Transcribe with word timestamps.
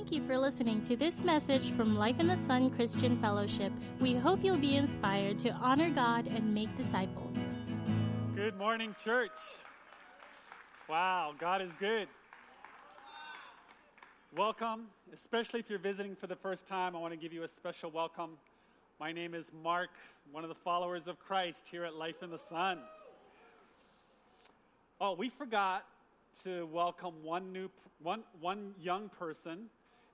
Thank 0.00 0.12
you 0.12 0.26
for 0.26 0.38
listening 0.38 0.80
to 0.84 0.96
this 0.96 1.22
message 1.24 1.72
from 1.72 1.94
Life 1.94 2.20
in 2.20 2.26
the 2.26 2.36
Sun 2.46 2.70
Christian 2.70 3.20
Fellowship. 3.20 3.70
We 4.00 4.14
hope 4.14 4.42
you'll 4.42 4.56
be 4.56 4.76
inspired 4.76 5.38
to 5.40 5.50
honor 5.50 5.90
God 5.90 6.26
and 6.26 6.54
make 6.54 6.74
disciples. 6.74 7.36
Good 8.34 8.56
morning, 8.56 8.96
church. 9.04 9.38
Wow, 10.88 11.34
God 11.38 11.60
is 11.60 11.74
good. 11.74 12.08
Welcome, 14.34 14.86
especially 15.12 15.60
if 15.60 15.68
you're 15.68 15.78
visiting 15.78 16.16
for 16.16 16.26
the 16.26 16.34
first 16.34 16.66
time. 16.66 16.96
I 16.96 16.98
want 16.98 17.12
to 17.12 17.20
give 17.20 17.34
you 17.34 17.42
a 17.42 17.48
special 17.48 17.90
welcome. 17.90 18.38
My 18.98 19.12
name 19.12 19.34
is 19.34 19.52
Mark, 19.62 19.90
one 20.32 20.44
of 20.44 20.48
the 20.48 20.54
followers 20.64 21.08
of 21.08 21.20
Christ 21.20 21.68
here 21.68 21.84
at 21.84 21.94
Life 21.94 22.22
in 22.22 22.30
the 22.30 22.38
Sun. 22.38 22.78
Oh, 24.98 25.12
we 25.12 25.28
forgot 25.28 25.84
to 26.42 26.64
welcome 26.72 27.12
one 27.22 27.52
new 27.52 27.68
one 28.02 28.22
one 28.40 28.72
young 28.80 29.10
person 29.10 29.68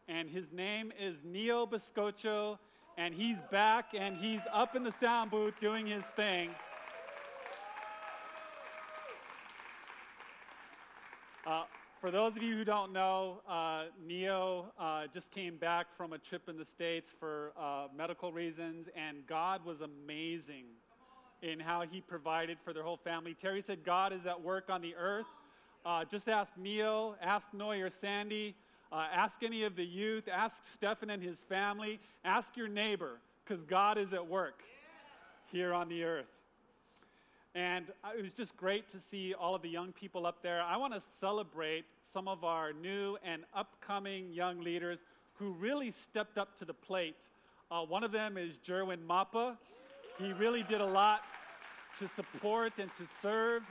and 0.09 0.29
his 0.30 0.52
name 0.52 0.93
is 1.00 1.16
Neo 1.25 1.67
Biscocho 1.67 2.58
and 2.96 3.14
he's 3.14 3.39
back 3.50 3.86
and 3.99 4.17
he's 4.17 4.43
up 4.53 4.76
in 4.76 4.85
the 4.85 4.93
sound 4.93 5.30
booth 5.30 5.54
doing 5.61 5.86
his 5.86 6.04
thing. 6.04 6.50
Uh, 11.46 11.64
for 12.00 12.11
those 12.11 12.36
of 12.36 12.43
you 12.43 12.57
who 12.57 12.64
don't 12.64 12.93
know, 12.93 13.40
uh, 13.49 13.85
Neo 14.04 14.72
uh, 14.79 15.07
just 15.13 15.30
came 15.30 15.57
back 15.57 15.93
from 15.96 16.13
a 16.13 16.18
trip 16.18 16.49
in 16.49 16.57
the 16.57 16.64
States 16.64 17.14
for 17.18 17.52
uh, 17.58 17.86
medical 17.96 18.32
reasons, 18.32 18.88
and 18.96 19.27
God 19.27 19.64
was 19.64 19.80
amazing 19.80 20.64
in 21.43 21.61
how 21.61 21.82
he 21.82 22.00
provided 22.00 22.58
for 22.64 22.72
their 22.72 22.82
whole 22.82 22.96
family. 22.96 23.35
Terry 23.35 23.63
said, 23.63 23.85
God 23.85 24.13
is 24.13 24.27
at 24.27 24.43
work 24.43 24.71
on 24.71 24.80
the 24.80 24.94
earth 24.96 25.27
uh, 25.86 26.04
just 26.04 26.29
ask 26.29 26.52
Neo, 26.57 27.14
ask 27.22 27.54
Noy 27.54 27.80
or 27.80 27.91
Sandy, 27.91 28.57
uh, 28.93 29.07
ask 29.13 29.43
any 29.43 29.64
of 29.64 29.76
the 29.76 29.85
youth, 29.85 30.29
ask 30.29 30.64
Stefan 30.64 31.11
and 31.11 31.22
his 31.22 31.43
family, 31.43 32.00
ask 32.25 32.56
your 32.56 32.69
neighbor, 32.69 33.19
because 33.44 33.64
God 33.64 33.98
is 33.98 34.12
at 34.14 34.27
work 34.27 34.62
here 35.50 35.72
on 35.72 35.88
the 35.88 36.05
earth. 36.05 36.27
And 37.55 37.86
uh, 38.05 38.10
it 38.19 38.22
was 38.22 38.34
just 38.34 38.56
great 38.56 38.86
to 38.88 39.00
see 39.00 39.33
all 39.33 39.55
of 39.55 39.62
the 39.62 39.69
young 39.69 39.92
people 39.92 40.27
up 40.27 40.42
there. 40.42 40.60
I 40.60 40.77
want 40.77 40.92
to 40.92 41.00
celebrate 41.00 41.86
some 42.05 42.28
of 42.28 42.44
our 42.44 42.72
new 42.72 43.16
and 43.25 43.44
upcoming 43.55 44.30
young 44.33 44.60
leaders 44.60 44.98
who 45.34 45.53
really 45.53 45.91
stepped 45.91 46.36
up 46.36 46.56
to 46.58 46.64
the 46.64 46.75
plate. 46.75 47.28
Uh, 47.70 47.82
one 47.82 48.05
of 48.05 48.12
them 48.12 48.36
is 48.36 48.58
Jerwin 48.58 49.06
Mappa. 49.08 49.56
He 50.19 50.32
really 50.34 50.62
did 50.62 50.80
a 50.80 50.86
lot 50.86 51.22
to 51.98 52.06
support 52.06 52.78
and 52.78 52.92
to 52.94 53.05
serve 53.22 53.62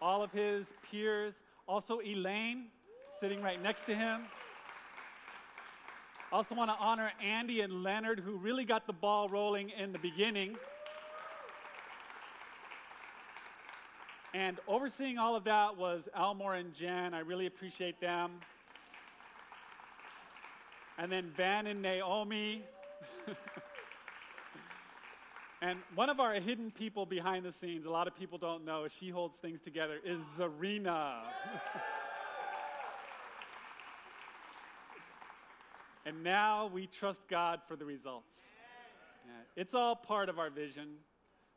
all 0.00 0.22
of 0.22 0.32
his 0.32 0.72
peers. 0.90 1.42
Also, 1.68 2.00
Elaine, 2.00 2.66
sitting 3.20 3.42
right 3.42 3.62
next 3.62 3.84
to 3.84 3.94
him. 3.94 4.22
Also, 6.32 6.54
want 6.54 6.70
to 6.70 6.76
honor 6.78 7.12
Andy 7.22 7.60
and 7.60 7.82
Leonard, 7.82 8.20
who 8.20 8.36
really 8.36 8.64
got 8.64 8.86
the 8.86 8.92
ball 8.92 9.28
rolling 9.28 9.70
in 9.70 9.92
the 9.92 9.98
beginning. 9.98 10.56
And 14.34 14.58
overseeing 14.66 15.18
all 15.18 15.36
of 15.36 15.44
that 15.44 15.76
was 15.76 16.08
Elmore 16.14 16.54
and 16.54 16.74
Jen. 16.74 17.14
I 17.14 17.20
really 17.20 17.46
appreciate 17.46 18.00
them. 18.00 18.32
And 20.98 21.10
then 21.10 21.30
Van 21.36 21.66
and 21.66 21.80
Naomi. 21.80 22.62
And 25.62 25.78
one 25.94 26.10
of 26.10 26.20
our 26.20 26.34
hidden 26.34 26.70
people 26.70 27.06
behind 27.06 27.44
the 27.44 27.50
scenes, 27.50 27.86
a 27.86 27.90
lot 27.90 28.06
of 28.06 28.14
people 28.14 28.36
don't 28.36 28.64
know, 28.64 28.86
she 28.88 29.08
holds 29.08 29.38
things 29.38 29.60
together, 29.62 29.98
is 30.04 30.20
Zarina. 30.20 31.14
and 36.06 36.22
now 36.22 36.70
we 36.72 36.86
trust 36.86 37.20
God 37.28 37.60
for 37.66 37.74
the 37.74 37.84
results. 37.84 38.44
Yeah, 39.26 39.32
it's 39.56 39.74
all 39.74 39.96
part 39.96 40.28
of 40.28 40.38
our 40.38 40.50
vision 40.50 40.88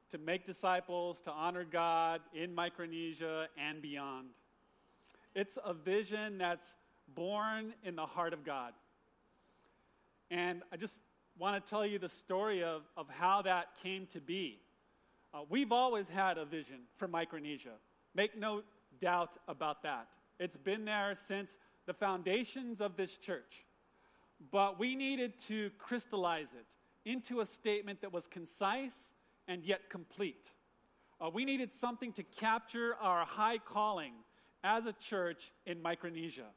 to 0.10 0.18
make 0.18 0.44
disciples, 0.44 1.22
to 1.22 1.32
honor 1.32 1.64
God 1.64 2.22
in 2.34 2.56
Micronesia 2.56 3.48
and 3.58 3.80
beyond. 3.80 4.30
It's 5.36 5.60
a 5.64 5.74
vision 5.74 6.40
that's 6.40 6.74
born 7.14 7.74
in 7.84 7.96
the 7.96 8.08
heart 8.08 8.34
of 8.34 8.44
God. 8.44 8.74
And 10.32 10.64
I 10.74 10.78
just 10.78 11.02
want 11.38 11.64
to 11.64 11.70
tell 11.70 11.86
you 11.86 12.00
the 12.00 12.10
story 12.10 12.64
of, 12.64 12.82
of 12.98 13.08
how 13.08 13.44
that 13.44 13.68
came 13.84 14.08
to 14.08 14.20
be. 14.20 14.60
Uh, 15.32 15.42
we've 15.48 15.72
always 15.72 16.08
had 16.08 16.40
a 16.40 16.46
vision 16.46 16.82
for 16.96 17.08
Micronesia. 17.08 17.74
Make 18.16 18.36
no 18.36 18.64
doubt 19.00 19.38
about 19.48 19.84
that. 19.84 20.08
It's 20.40 20.58
been 20.58 20.86
there 20.86 21.14
since 21.16 21.56
the 21.86 21.94
foundations 21.94 22.82
of 22.82 22.98
this 22.98 23.18
church. 23.18 23.64
But 24.52 24.80
we 24.80 24.96
needed 24.96 25.38
to 25.48 25.70
crystallize 25.78 26.54
it 26.54 26.68
into 27.10 27.42
a 27.42 27.46
statement 27.46 28.02
that 28.02 28.14
was 28.14 28.28
concise 28.28 29.12
and 29.48 29.64
yet 29.64 29.90
complete. 29.90 30.52
Uh, 31.20 31.30
we 31.30 31.44
needed 31.44 31.74
something 31.74 32.14
to 32.14 32.24
capture 32.24 32.96
our 33.02 33.26
high 33.26 33.58
calling 33.58 34.14
as 34.64 34.86
a 34.86 34.94
church 34.94 35.52
in 35.66 35.82
Micronesia. 35.82 36.48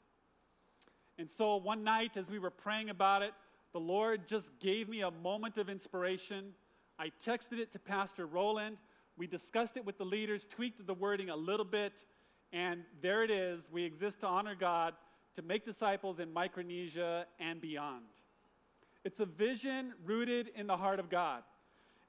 And 1.18 1.30
so 1.30 1.56
one 1.56 1.84
night, 1.84 2.16
as 2.16 2.30
we 2.30 2.38
were 2.38 2.50
praying 2.50 2.90
about 2.90 3.22
it, 3.22 3.32
the 3.72 3.80
Lord 3.80 4.28
just 4.28 4.58
gave 4.60 4.88
me 4.88 5.02
a 5.02 5.10
moment 5.10 5.58
of 5.58 5.68
inspiration. 5.68 6.52
I 6.98 7.10
texted 7.24 7.58
it 7.58 7.72
to 7.72 7.78
Pastor 7.78 8.26
Roland. 8.26 8.76
We 9.16 9.26
discussed 9.26 9.76
it 9.76 9.84
with 9.84 9.98
the 9.98 10.04
leaders, 10.04 10.46
tweaked 10.46 10.86
the 10.86 10.94
wording 10.94 11.30
a 11.30 11.36
little 11.36 11.64
bit, 11.64 12.04
and 12.52 12.82
there 13.00 13.22
it 13.22 13.30
is. 13.30 13.68
We 13.70 13.84
exist 13.84 14.20
to 14.20 14.26
honor 14.26 14.54
God, 14.54 14.94
to 15.34 15.42
make 15.42 15.64
disciples 15.64 16.20
in 16.20 16.32
Micronesia 16.32 17.26
and 17.38 17.60
beyond. 17.60 18.04
It's 19.04 19.20
a 19.20 19.26
vision 19.26 19.94
rooted 20.04 20.50
in 20.54 20.66
the 20.66 20.76
heart 20.76 21.00
of 21.00 21.10
God. 21.10 21.42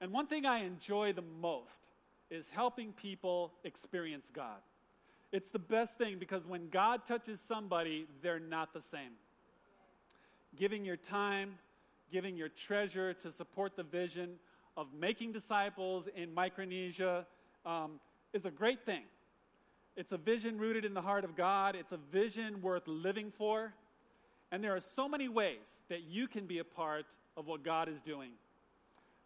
And 0.01 0.11
one 0.11 0.27
thing 0.27 0.45
I 0.45 0.63
enjoy 0.63 1.13
the 1.13 1.23
most 1.41 1.89
is 2.29 2.49
helping 2.49 2.93
people 2.93 3.53
experience 3.63 4.29
God. 4.33 4.59
It's 5.31 5.49
the 5.49 5.59
best 5.59 5.97
thing 5.97 6.19
because 6.19 6.45
when 6.45 6.69
God 6.69 7.05
touches 7.05 7.41
somebody, 7.41 8.07
they're 8.21 8.39
not 8.39 8.73
the 8.73 8.81
same 8.81 9.13
giving 10.55 10.85
your 10.85 10.97
time, 10.97 11.55
giving 12.11 12.35
your 12.35 12.49
treasure 12.49 13.13
to 13.13 13.31
support 13.31 13.75
the 13.75 13.83
vision 13.83 14.35
of 14.77 14.87
making 14.93 15.31
disciples 15.31 16.07
in 16.15 16.33
Micronesia 16.33 17.25
um, 17.65 17.99
is 18.33 18.45
a 18.45 18.51
great 18.51 18.85
thing. 18.85 19.03
It's 19.95 20.11
a 20.11 20.17
vision 20.17 20.57
rooted 20.57 20.85
in 20.85 20.93
the 20.93 21.01
heart 21.01 21.23
of 21.23 21.35
God, 21.35 21.75
it's 21.75 21.93
a 21.93 21.99
vision 22.11 22.61
worth 22.61 22.87
living 22.87 23.31
for. 23.31 23.73
And 24.51 24.63
there 24.63 24.75
are 24.75 24.79
so 24.79 25.09
many 25.09 25.27
ways 25.27 25.79
that 25.89 26.03
you 26.03 26.27
can 26.27 26.45
be 26.45 26.59
a 26.59 26.63
part 26.63 27.07
of 27.35 27.47
what 27.47 27.63
God 27.63 27.89
is 27.89 27.99
doing. 27.99 28.29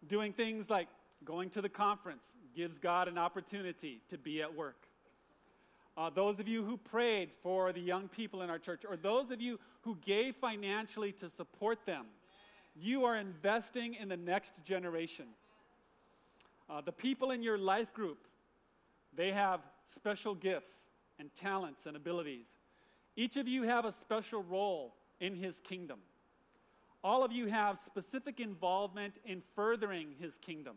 Doing 0.06 0.32
things 0.32 0.70
like 0.70 0.88
going 1.24 1.50
to 1.50 1.60
the 1.60 1.68
conference 1.68 2.28
gives 2.56 2.78
God 2.78 3.08
an 3.08 3.18
opportunity 3.18 4.00
to 4.08 4.16
be 4.16 4.40
at 4.40 4.54
work. 4.54 4.86
Uh, 5.98 6.08
those 6.08 6.38
of 6.38 6.46
you 6.46 6.64
who 6.64 6.76
prayed 6.76 7.30
for 7.42 7.72
the 7.72 7.80
young 7.80 8.08
people 8.08 8.40
in 8.42 8.48
our 8.48 8.58
church, 8.58 8.84
or 8.88 8.96
those 8.96 9.30
of 9.30 9.40
you 9.40 9.58
who 9.82 9.96
gave 10.04 10.36
financially 10.36 11.12
to 11.12 11.28
support 11.28 11.84
them, 11.84 12.06
you 12.74 13.04
are 13.04 13.16
investing 13.16 13.94
in 13.94 14.08
the 14.08 14.16
next 14.16 14.64
generation. 14.64 15.26
Uh, 16.70 16.80
the 16.80 16.92
people 16.92 17.32
in 17.32 17.42
your 17.42 17.58
life 17.58 17.92
group, 17.92 18.28
they 19.16 19.32
have 19.32 19.60
special 19.88 20.34
gifts 20.34 20.86
and 21.18 21.34
talents 21.34 21.86
and 21.86 21.96
abilities. 21.96 22.56
Each 23.16 23.36
of 23.36 23.48
you 23.48 23.64
have 23.64 23.84
a 23.84 23.92
special 23.92 24.42
role 24.42 24.94
in 25.20 25.34
his 25.34 25.58
kingdom. 25.60 25.98
All 27.02 27.24
of 27.24 27.32
you 27.32 27.46
have 27.46 27.78
specific 27.78 28.38
involvement 28.38 29.18
in 29.24 29.42
furthering 29.56 30.14
his 30.20 30.38
kingdom. 30.38 30.76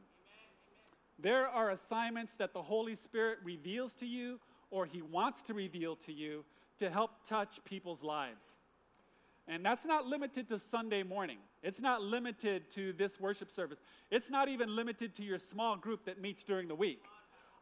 There 1.19 1.47
are 1.47 1.69
assignments 1.69 2.35
that 2.35 2.53
the 2.53 2.63
Holy 2.63 2.95
Spirit 2.95 3.39
reveals 3.43 3.93
to 3.95 4.07
you 4.07 4.39
or 4.71 4.85
He 4.85 5.01
wants 5.01 5.43
to 5.43 5.53
reveal 5.53 5.95
to 5.97 6.13
you 6.13 6.43
to 6.79 6.89
help 6.89 7.23
touch 7.25 7.63
people's 7.63 8.01
lives. 8.01 8.55
And 9.47 9.65
that's 9.65 9.85
not 9.85 10.07
limited 10.07 10.47
to 10.49 10.57
Sunday 10.57 11.03
morning. 11.03 11.37
It's 11.61 11.81
not 11.81 12.01
limited 12.01 12.71
to 12.71 12.93
this 12.93 13.19
worship 13.19 13.51
service. 13.51 13.79
It's 14.09 14.29
not 14.29 14.47
even 14.47 14.75
limited 14.75 15.13
to 15.15 15.23
your 15.23 15.37
small 15.37 15.75
group 15.75 16.05
that 16.05 16.21
meets 16.21 16.43
during 16.43 16.67
the 16.67 16.75
week. 16.75 17.03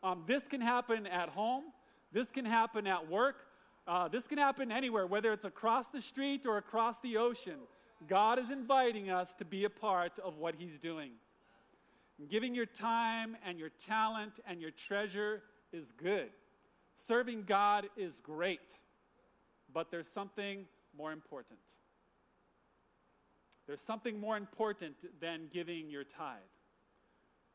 Um, 0.01 0.23
this 0.25 0.47
can 0.47 0.61
happen 0.61 1.07
at 1.07 1.29
home, 1.29 1.63
this 2.11 2.31
can 2.31 2.45
happen 2.45 2.87
at 2.87 3.09
work, 3.09 3.35
uh, 3.87 4.07
this 4.07 4.27
can 4.27 4.37
happen 4.37 4.71
anywhere, 4.71 5.05
whether 5.07 5.33
it's 5.33 5.45
across 5.45 5.89
the 5.89 6.01
street 6.01 6.45
or 6.45 6.57
across 6.57 6.99
the 7.01 7.17
ocean. 7.17 7.59
God 8.07 8.39
is 8.39 8.49
inviting 8.49 9.09
us 9.09 9.33
to 9.33 9.45
be 9.45 9.65
a 9.65 9.69
part 9.69 10.19
of 10.19 10.37
what 10.37 10.55
He's 10.55 10.77
doing. 10.77 11.11
Giving 12.29 12.53
your 12.53 12.65
time 12.65 13.35
and 13.45 13.59
your 13.59 13.69
talent 13.69 14.39
and 14.47 14.61
your 14.61 14.71
treasure 14.71 15.43
is 15.71 15.91
good. 15.91 16.29
Serving 16.95 17.43
God 17.47 17.87
is 17.97 18.19
great, 18.21 18.77
but 19.73 19.89
there's 19.89 20.07
something 20.07 20.65
more 20.97 21.11
important. 21.11 21.59
There's 23.67 23.81
something 23.81 24.19
more 24.19 24.35
important 24.35 24.95
than 25.21 25.47
giving 25.53 25.89
your 25.89 26.03
tithe. 26.03 26.39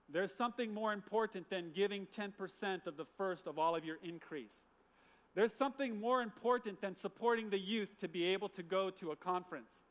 There's 0.08 0.34
something 0.34 0.72
more 0.72 0.92
important 0.92 1.48
than 1.50 1.70
giving 1.74 2.06
10% 2.06 2.86
of 2.86 2.96
the 2.96 3.06
first 3.16 3.46
of 3.46 3.58
all 3.58 3.74
of 3.74 3.84
your 3.84 3.98
increase. 4.02 4.62
There's 5.34 5.52
something 5.52 5.98
more 6.00 6.22
important 6.22 6.80
than 6.80 6.94
supporting 6.94 7.50
the 7.50 7.58
youth 7.58 7.98
to 7.98 8.08
be 8.08 8.24
able 8.26 8.48
to 8.50 8.62
go 8.62 8.90
to 8.90 9.10
a 9.10 9.16
conference. 9.16 9.84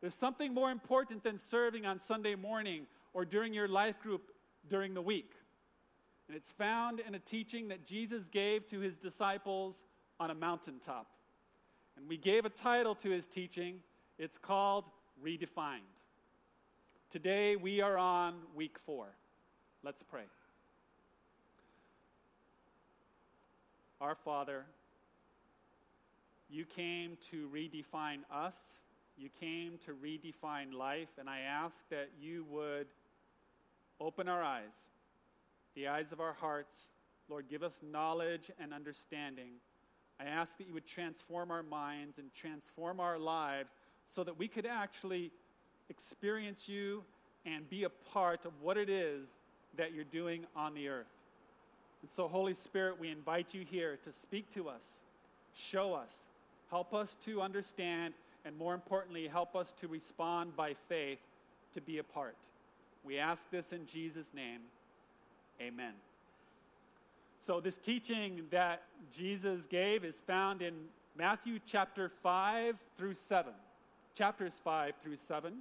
There's 0.00 0.14
something 0.14 0.54
more 0.54 0.70
important 0.70 1.24
than 1.24 1.38
serving 1.38 1.84
on 1.86 1.98
Sunday 1.98 2.34
morning 2.34 2.86
or 3.12 3.24
during 3.24 3.52
your 3.52 3.68
life 3.68 4.00
group 4.00 4.30
during 4.68 4.94
the 4.94 5.02
week. 5.02 5.32
And 6.28 6.36
it's 6.36 6.52
found 6.52 7.00
in 7.00 7.14
a 7.14 7.18
teaching 7.18 7.68
that 7.68 7.84
Jesus 7.84 8.28
gave 8.28 8.66
to 8.68 8.78
his 8.78 8.96
disciples 8.96 9.82
on 10.20 10.30
a 10.30 10.34
mountaintop. 10.34 11.08
And 11.96 12.08
we 12.08 12.16
gave 12.16 12.44
a 12.44 12.50
title 12.50 12.94
to 12.96 13.10
his 13.10 13.26
teaching. 13.26 13.80
It's 14.16 14.38
called 14.38 14.84
Redefined. 15.22 15.80
Today 17.10 17.56
we 17.56 17.80
are 17.80 17.98
on 17.98 18.36
week 18.54 18.78
four. 18.78 19.08
Let's 19.82 20.02
pray. 20.02 20.24
Our 23.98 24.14
Father, 24.14 24.66
you 26.50 26.66
came 26.66 27.16
to 27.30 27.48
redefine 27.48 28.18
us. 28.30 28.58
You 29.16 29.30
came 29.40 29.78
to 29.86 29.92
redefine 29.92 30.74
life, 30.74 31.08
and 31.18 31.30
I 31.30 31.40
ask 31.40 31.88
that 31.88 32.10
you 32.20 32.44
would 32.50 32.88
open 34.00 34.28
our 34.28 34.42
eyes, 34.42 34.74
the 35.74 35.88
eyes 35.88 36.12
of 36.12 36.20
our 36.20 36.34
hearts. 36.34 36.90
Lord, 37.30 37.48
give 37.48 37.62
us 37.62 37.80
knowledge 37.82 38.50
and 38.60 38.74
understanding. 38.74 39.52
I 40.20 40.24
ask 40.24 40.58
that 40.58 40.66
you 40.66 40.74
would 40.74 40.86
transform 40.86 41.50
our 41.50 41.62
minds 41.62 42.18
and 42.18 42.34
transform 42.34 43.00
our 43.00 43.18
lives 43.18 43.70
so 44.12 44.24
that 44.24 44.38
we 44.38 44.46
could 44.46 44.66
actually 44.66 45.30
experience 45.88 46.68
you 46.68 47.02
and 47.46 47.68
be 47.70 47.84
a 47.84 47.90
part 47.90 48.44
of 48.44 48.52
what 48.60 48.76
it 48.76 48.90
is 48.90 49.36
that 49.76 49.92
you're 49.92 50.04
doing 50.04 50.44
on 50.56 50.74
the 50.74 50.88
earth. 50.88 51.06
And 52.02 52.10
so, 52.10 52.28
Holy 52.28 52.54
Spirit, 52.54 52.98
we 52.98 53.10
invite 53.10 53.54
you 53.54 53.64
here 53.68 53.98
to 54.04 54.12
speak 54.12 54.50
to 54.50 54.68
us, 54.68 54.98
show 55.54 55.94
us, 55.94 56.24
help 56.70 56.94
us 56.94 57.16
to 57.24 57.42
understand, 57.42 58.14
and 58.44 58.56
more 58.56 58.74
importantly, 58.74 59.28
help 59.28 59.54
us 59.54 59.72
to 59.78 59.88
respond 59.88 60.56
by 60.56 60.74
faith 60.88 61.18
to 61.74 61.80
be 61.80 61.98
a 61.98 62.04
part. 62.04 62.36
We 63.04 63.18
ask 63.18 63.50
this 63.50 63.72
in 63.72 63.86
Jesus' 63.86 64.32
name. 64.34 64.60
Amen. 65.60 65.92
So, 67.40 67.60
this 67.60 67.78
teaching 67.78 68.42
that 68.50 68.82
Jesus 69.12 69.66
gave 69.66 70.04
is 70.04 70.20
found 70.20 70.62
in 70.62 70.74
Matthew 71.16 71.58
chapter 71.66 72.08
5 72.08 72.76
through 72.96 73.14
7. 73.14 73.52
Chapters 74.14 74.60
5 74.62 74.94
through 75.02 75.16
7. 75.16 75.54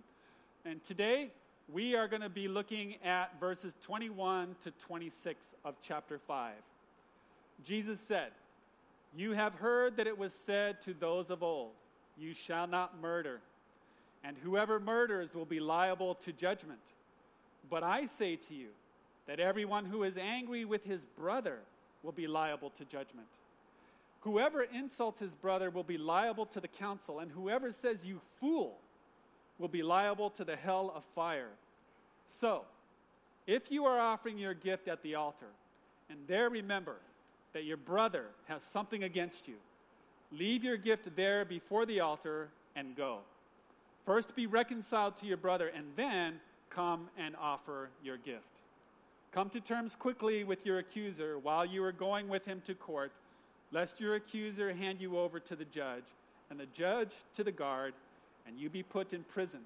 And 0.65 0.83
today, 0.83 1.31
we 1.71 1.95
are 1.95 2.07
going 2.07 2.21
to 2.21 2.30
be 2.30 2.48
looking 2.48 2.95
at 3.04 3.39
verses 3.39 3.74
21 3.81 4.56
to 4.63 4.71
26 4.71 5.54
of 5.63 5.75
chapter 5.81 6.18
5. 6.18 6.54
Jesus 7.63 8.00
said, 8.00 8.31
You 9.16 9.33
have 9.33 9.56
heard 9.56 9.98
that 9.98 10.07
it 10.07 10.18
was 10.18 10.33
said 10.33 10.81
to 10.83 10.94
those 10.94 11.30
of 11.30 11.44
old, 11.44 11.71
You 12.18 12.33
shall 12.33 12.66
not 12.66 13.00
murder, 13.00 13.39
and 14.24 14.36
whoever 14.38 14.80
murders 14.80 15.33
will 15.33 15.45
be 15.45 15.60
liable 15.60 16.16
to 16.16 16.31
judgment. 16.31 16.81
But 17.69 17.83
I 17.83 18.06
say 18.07 18.36
to 18.36 18.56
you 18.56 18.69
that 19.27 19.39
everyone 19.39 19.86
who 19.86 20.04
is 20.04 20.18
angry 20.18 20.65
with 20.65 20.86
his 20.86 21.06
brother 21.06 21.60
will 22.01 22.12
be 22.12 22.27
liable 22.27 22.72
to 22.72 22.86
judgment. 22.86 23.27
Whoever 24.22 24.63
insults 24.63 25.19
his 25.19 25.33
brother 25.33 25.69
will 25.69 25.83
be 25.83 25.98
liable 25.98 26.45
to 26.48 26.60
the 26.60 26.68
council, 26.68 27.19
and 27.19 27.31
whoever 27.31 27.72
says, 27.72 28.06
You 28.06 28.22
fool, 28.39 28.77
will 29.59 29.67
be 29.67 29.83
liable 29.83 30.29
to 30.31 30.44
the 30.44 30.56
hell 30.56 30.91
of 30.95 31.03
fire. 31.03 31.51
So, 32.27 32.63
if 33.45 33.71
you 33.71 33.85
are 33.85 34.00
offering 34.00 34.38
your 34.38 34.53
gift 34.53 34.88
at 34.88 35.03
the 35.03 35.15
altar, 35.15 35.47
and 36.09 36.19
there 36.27 36.50
remember 36.50 36.95
that 37.53 37.65
your 37.65 37.77
brother 37.77 38.25
has 38.47 38.63
something 38.63 39.03
against 39.03 39.47
you, 39.47 39.56
leave 40.31 40.63
your 40.63 40.77
gift 40.77 41.15
there 41.15 41.44
before 41.45 41.85
the 41.85 42.00
altar 42.00 42.50
and 42.75 42.95
go. 42.95 43.19
First 44.06 44.35
be 44.35 44.47
reconciled 44.47 45.17
to 45.17 45.25
your 45.25 45.38
brother, 45.38 45.67
and 45.67 45.85
then 45.95 46.39
come 46.69 47.09
and 47.17 47.35
offer 47.35 47.89
your 48.03 48.17
gift. 48.17 48.62
Come 49.31 49.50
to 49.51 49.59
terms 49.59 49.95
quickly 49.95 50.44
with 50.44 50.65
your 50.65 50.79
accuser 50.79 51.38
while 51.38 51.65
you 51.65 51.83
are 51.83 51.91
going 51.91 52.29
with 52.29 52.45
him 52.45 52.62
to 52.65 52.73
court, 52.73 53.12
lest 53.71 54.00
your 54.00 54.15
accuser 54.15 54.73
hand 54.73 55.01
you 55.01 55.19
over 55.19 55.39
to 55.39 55.55
the 55.55 55.65
judge, 55.65 56.05
and 56.50 56.59
the 56.59 56.65
judge 56.67 57.15
to 57.33 57.44
the 57.44 57.51
guard 57.51 57.94
and 58.50 58.60
you 58.60 58.68
be 58.68 58.81
put 58.81 59.13
in 59.13 59.24
prison. 59.24 59.62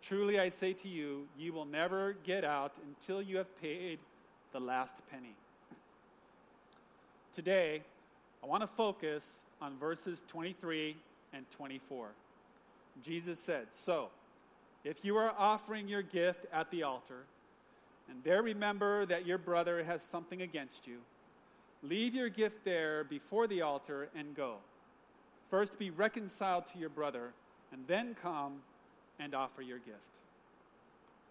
Truly 0.00 0.38
I 0.38 0.48
say 0.48 0.72
to 0.74 0.88
you, 0.88 1.26
you 1.36 1.52
will 1.52 1.64
never 1.64 2.14
get 2.24 2.44
out 2.44 2.72
until 2.86 3.20
you 3.20 3.36
have 3.36 3.60
paid 3.60 3.98
the 4.52 4.60
last 4.60 4.94
penny. 5.10 5.34
Today, 7.32 7.82
I 8.42 8.46
want 8.46 8.62
to 8.62 8.68
focus 8.68 9.40
on 9.60 9.76
verses 9.76 10.22
23 10.28 10.96
and 11.32 11.50
24. 11.50 12.10
Jesus 13.02 13.40
said, 13.40 13.66
So, 13.72 14.08
if 14.84 15.04
you 15.04 15.16
are 15.16 15.34
offering 15.36 15.88
your 15.88 16.02
gift 16.02 16.46
at 16.52 16.70
the 16.70 16.84
altar, 16.84 17.24
and 18.08 18.22
there 18.22 18.42
remember 18.42 19.04
that 19.06 19.26
your 19.26 19.38
brother 19.38 19.82
has 19.82 20.00
something 20.00 20.42
against 20.42 20.86
you, 20.86 20.98
leave 21.82 22.14
your 22.14 22.28
gift 22.28 22.64
there 22.64 23.02
before 23.02 23.48
the 23.48 23.62
altar 23.62 24.08
and 24.16 24.36
go. 24.36 24.56
First 25.50 25.76
be 25.78 25.90
reconciled 25.90 26.66
to 26.68 26.78
your 26.78 26.88
brother 26.88 27.32
and 27.72 27.86
then 27.86 28.14
come 28.20 28.62
and 29.18 29.34
offer 29.34 29.62
your 29.62 29.78
gift. 29.78 29.98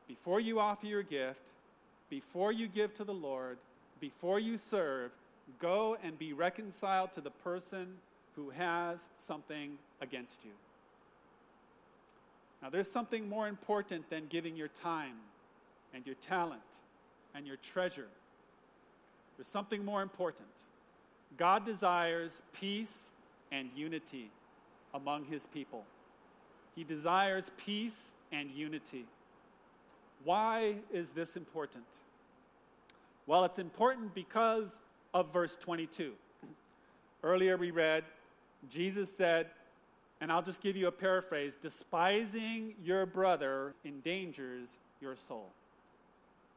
Before 0.08 0.40
you 0.40 0.60
offer 0.60 0.88
your 0.88 1.04
gift, 1.04 1.52
before 2.10 2.52
you 2.52 2.68
give 2.68 2.94
to 2.96 3.04
the 3.04 3.14
Lord, 3.14 3.58
before 4.00 4.40
you 4.40 4.58
serve, 4.58 5.12
go 5.60 5.98
and 6.04 6.18
be 6.18 6.34
reconciled 6.34 7.14
to 7.14 7.22
the 7.22 7.30
person 7.30 7.88
who 8.36 8.50
has 8.50 9.08
something 9.18 9.78
against 10.02 10.44
you. 10.44 10.52
Now, 12.62 12.70
there's 12.70 12.92
something 12.92 13.28
more 13.28 13.48
important 13.48 14.10
than 14.10 14.28
giving 14.28 14.56
your 14.56 14.68
time 14.68 15.16
and 15.94 16.06
your 16.06 16.16
talent 16.16 16.62
and 17.34 17.48
your 17.48 17.58
treasure. 17.58 18.08
There's 19.38 19.48
something 19.48 19.84
more 19.84 20.02
important. 20.02 20.48
God 21.38 21.66
desires 21.66 22.42
peace 22.54 23.10
and 23.52 23.70
unity 23.76 24.30
among 24.94 25.26
his 25.26 25.46
people. 25.48 25.86
He 26.76 26.84
desires 26.84 27.52
peace 27.58 28.14
and 28.32 28.50
unity. 28.52 29.06
Why 30.24 30.76
is 30.92 31.10
this 31.10 31.36
important? 31.36 31.86
Well, 33.28 33.46
it's 33.46 33.60
important 33.60 34.14
because 34.14 34.80
of 35.14 35.34
verse 35.34 35.58
22. 35.58 36.14
Earlier 37.24 37.58
we 37.58 37.72
read, 37.72 38.04
Jesus 38.70 39.16
said, 39.16 39.48
and 40.20 40.32
I'll 40.32 40.42
just 40.44 40.62
give 40.62 40.76
you 40.76 40.88
a 40.88 40.92
paraphrase 40.92 41.58
despising 41.60 42.76
your 42.84 43.06
brother 43.06 43.74
endangers 43.84 44.78
your 45.02 45.16
soul. 45.16 45.50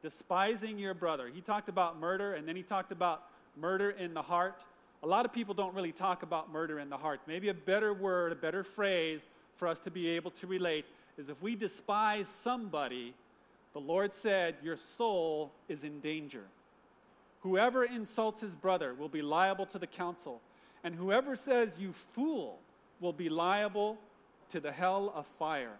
Despising 0.03 0.77
your 0.77 0.93
brother. 0.93 1.29
He 1.33 1.41
talked 1.41 1.67
about 1.67 1.99
murder, 1.99 2.33
and 2.33 2.47
then 2.47 2.55
he 2.55 2.61
talked 2.61 2.91
about 2.91 3.23
murder 3.59 3.89
in 3.89 4.13
the 4.13 4.21
heart. 4.21 4.63
A 5.01 5.07
lot 5.07 5.25
of 5.25 5.33
people 5.33 5.55
don't 5.55 5.73
really 5.73 5.91
talk 5.91 6.21
about 6.21 6.51
murder 6.51 6.79
in 6.79 6.89
the 6.89 6.97
heart. 6.97 7.21
Maybe 7.27 7.49
a 7.49 7.53
better 7.55 7.93
word, 7.93 8.31
a 8.31 8.35
better 8.35 8.63
phrase 8.63 9.25
for 9.55 9.67
us 9.67 9.79
to 9.81 9.91
be 9.91 10.09
able 10.09 10.31
to 10.31 10.47
relate 10.47 10.85
is 11.17 11.29
if 11.29 11.41
we 11.41 11.55
despise 11.55 12.27
somebody, 12.27 13.13
the 13.73 13.79
Lord 13.79 14.13
said, 14.13 14.55
Your 14.61 14.77
soul 14.77 15.51
is 15.67 15.83
in 15.83 15.99
danger. 15.99 16.43
Whoever 17.41 17.83
insults 17.83 18.41
his 18.41 18.55
brother 18.55 18.93
will 18.93 19.09
be 19.09 19.21
liable 19.21 19.65
to 19.67 19.79
the 19.79 19.87
council, 19.87 20.41
and 20.83 20.95
whoever 20.95 21.35
says, 21.35 21.77
You 21.79 21.93
fool, 21.93 22.59
will 22.99 23.13
be 23.13 23.29
liable 23.29 23.97
to 24.49 24.59
the 24.59 24.71
hell 24.71 25.11
of 25.15 25.27
fire. 25.27 25.77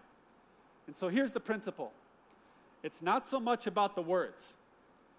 And 0.86 0.96
so 0.96 1.08
here's 1.08 1.32
the 1.32 1.40
principle 1.40 1.92
it's 2.82 3.02
not 3.02 3.28
so 3.28 3.40
much 3.40 3.66
about 3.66 3.94
the 3.94 4.02
words, 4.02 4.54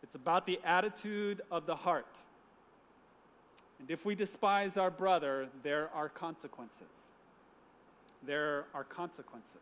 it's 0.01 0.15
about 0.15 0.45
the 0.45 0.59
attitude 0.63 1.41
of 1.51 1.65
the 1.65 1.75
heart. 1.75 2.21
And 3.79 3.91
if 3.91 4.05
we 4.05 4.15
despise 4.15 4.75
our 4.75 4.89
brother, 4.89 5.49
there 5.61 5.89
are 5.93 6.09
consequences 6.09 7.07
there 8.27 8.65
are 8.73 8.83
consequences. 8.83 9.61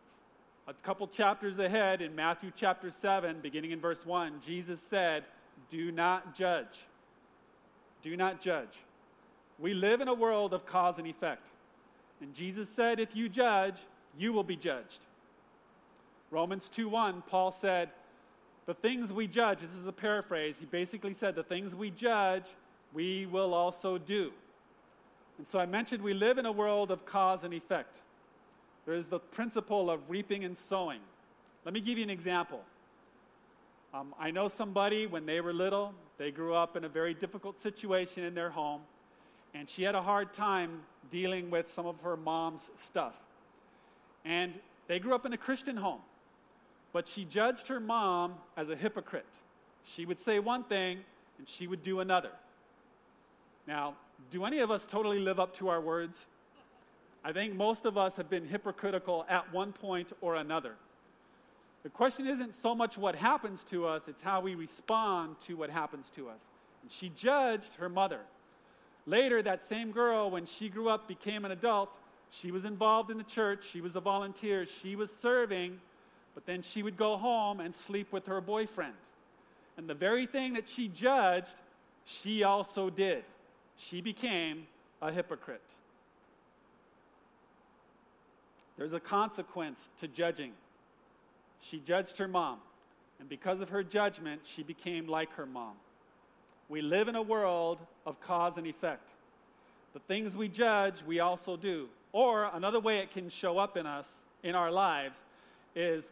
A 0.67 0.73
couple 0.73 1.07
chapters 1.07 1.59
ahead 1.59 2.01
in 2.01 2.15
Matthew 2.15 2.51
chapter 2.53 2.89
7, 2.89 3.37
beginning 3.41 3.71
in 3.71 3.79
verse 3.79 4.05
1, 4.05 4.41
Jesus 4.43 4.81
said, 4.81 5.23
Do 5.69 5.91
not 5.91 6.35
judge. 6.35 6.79
Do 8.01 8.17
not 8.17 8.41
judge. 8.41 8.79
We 9.59 9.73
live 9.73 10.01
in 10.01 10.07
a 10.07 10.13
world 10.13 10.53
of 10.53 10.65
cause 10.65 10.97
and 10.97 11.07
effect. 11.07 11.51
And 12.19 12.33
Jesus 12.33 12.67
said, 12.67 12.99
If 12.99 13.15
you 13.15 13.29
judge, 13.29 13.81
you 14.17 14.33
will 14.33 14.43
be 14.43 14.55
judged. 14.55 15.05
Romans 16.31 16.67
2 16.67 16.89
1, 16.89 17.23
Paul 17.27 17.51
said, 17.51 17.91
The 18.65 18.73
things 18.73 19.13
we 19.13 19.27
judge, 19.27 19.59
this 19.59 19.75
is 19.75 19.85
a 19.85 19.93
paraphrase, 19.93 20.57
he 20.57 20.65
basically 20.65 21.13
said, 21.13 21.35
The 21.35 21.43
things 21.43 21.75
we 21.75 21.91
judge, 21.91 22.47
we 22.93 23.27
will 23.27 23.53
also 23.53 23.99
do. 23.99 24.31
And 25.37 25.47
so 25.47 25.59
I 25.59 25.67
mentioned 25.67 26.01
we 26.01 26.13
live 26.13 26.39
in 26.39 26.45
a 26.47 26.51
world 26.51 26.89
of 26.89 27.05
cause 27.05 27.43
and 27.43 27.53
effect. 27.53 28.01
There 28.85 28.95
is 28.95 29.07
the 29.07 29.19
principle 29.19 29.89
of 29.89 30.09
reaping 30.09 30.43
and 30.43 30.57
sowing. 30.57 30.99
Let 31.63 31.73
me 31.73 31.81
give 31.81 31.97
you 31.97 32.03
an 32.03 32.09
example. 32.09 32.61
Um, 33.93 34.13
I 34.19 34.31
know 34.31 34.47
somebody 34.47 35.07
when 35.07 35.25
they 35.25 35.41
were 35.41 35.53
little, 35.53 35.93
they 36.17 36.31
grew 36.31 36.53
up 36.53 36.75
in 36.75 36.83
a 36.83 36.89
very 36.89 37.13
difficult 37.13 37.59
situation 37.59 38.23
in 38.23 38.35
their 38.35 38.49
home, 38.49 38.81
and 39.53 39.69
she 39.69 39.83
had 39.83 39.95
a 39.95 40.01
hard 40.01 40.33
time 40.33 40.81
dealing 41.09 41.49
with 41.49 41.67
some 41.67 41.85
of 41.85 42.01
her 42.01 42.17
mom's 42.17 42.69
stuff. 42.75 43.17
And 44.23 44.53
They 44.87 44.99
grew 44.99 45.15
up 45.15 45.25
in 45.25 45.33
a 45.33 45.37
Christian 45.37 45.77
home, 45.77 46.01
but 46.93 47.07
she 47.07 47.25
judged 47.25 47.69
her 47.69 47.79
mom 47.79 48.35
as 48.55 48.69
a 48.69 48.75
hypocrite. 48.75 49.39
She 49.83 50.05
would 50.05 50.19
say 50.19 50.39
one 50.39 50.63
thing 50.63 50.99
and 51.37 51.47
she 51.47 51.67
would 51.67 51.81
do 51.81 51.99
another. 51.99 52.31
Now, 53.67 53.95
do 54.29 54.45
any 54.45 54.59
of 54.59 54.69
us 54.69 54.85
totally 54.85 55.19
live 55.19 55.39
up 55.39 55.53
to 55.55 55.69
our 55.69 55.81
words? 55.81 56.27
I 57.25 57.33
think 57.33 57.55
most 57.55 57.87
of 57.87 57.97
us 57.97 58.17
have 58.17 58.29
been 58.29 58.45
hypocritical 58.45 59.25
at 59.27 59.51
one 59.51 59.73
point 59.73 60.13
or 60.21 60.35
another. 60.35 60.75
The 61.81 61.89
question 61.89 62.27
isn't 62.27 62.53
so 62.53 62.75
much 62.75 62.99
what 62.99 63.15
happens 63.15 63.63
to 63.65 63.87
us, 63.87 64.07
it's 64.07 64.21
how 64.21 64.41
we 64.41 64.53
respond 64.53 65.39
to 65.41 65.55
what 65.57 65.71
happens 65.71 66.11
to 66.11 66.29
us. 66.29 66.41
And 66.83 66.91
she 66.91 67.09
judged 67.09 67.73
her 67.75 67.89
mother. 67.89 68.19
Later, 69.07 69.41
that 69.41 69.63
same 69.63 69.91
girl, 69.91 70.29
when 70.29 70.45
she 70.45 70.69
grew 70.69 70.87
up, 70.87 71.07
became 71.07 71.45
an 71.45 71.51
adult, 71.51 71.97
she 72.29 72.51
was 72.51 72.63
involved 72.63 73.09
in 73.09 73.17
the 73.17 73.23
church, 73.23 73.67
she 73.67 73.81
was 73.81 73.95
a 73.95 73.99
volunteer, 73.99 74.67
she 74.67 74.95
was 74.95 75.09
serving, 75.09 75.79
but 76.35 76.45
then 76.45 76.61
she 76.61 76.83
would 76.83 76.95
go 76.95 77.17
home 77.17 77.59
and 77.59 77.75
sleep 77.75 78.13
with 78.13 78.27
her 78.27 78.39
boyfriend. 78.39 78.93
And 79.77 79.89
the 79.89 79.95
very 79.95 80.27
thing 80.27 80.53
that 80.53 80.69
she 80.69 80.89
judged, 80.89 81.55
she 82.05 82.43
also 82.43 82.91
did. 82.91 83.23
She 83.77 83.99
became 83.99 84.67
a 85.01 85.11
hypocrite. 85.11 85.75
There's 88.77 88.93
a 88.93 88.99
consequence 88.99 89.89
to 89.99 90.07
judging. 90.07 90.51
She 91.59 91.79
judged 91.79 92.17
her 92.17 92.27
mom, 92.27 92.59
and 93.19 93.29
because 93.29 93.61
of 93.61 93.69
her 93.69 93.83
judgment, 93.83 94.41
she 94.43 94.63
became 94.63 95.07
like 95.07 95.31
her 95.33 95.45
mom. 95.45 95.75
We 96.67 96.81
live 96.81 97.07
in 97.07 97.15
a 97.15 97.21
world 97.21 97.79
of 98.05 98.19
cause 98.19 98.57
and 98.57 98.67
effect. 98.67 99.13
The 99.93 99.99
things 99.99 100.35
we 100.35 100.49
judge, 100.49 101.03
we 101.03 101.19
also 101.19 101.55
do. 101.55 101.87
Or 102.11 102.49
another 102.53 102.79
way 102.79 102.99
it 102.99 103.11
can 103.11 103.29
show 103.29 103.57
up 103.57 103.77
in 103.77 103.85
us, 103.85 104.15
in 104.43 104.55
our 104.55 104.71
lives, 104.71 105.21
is 105.75 106.11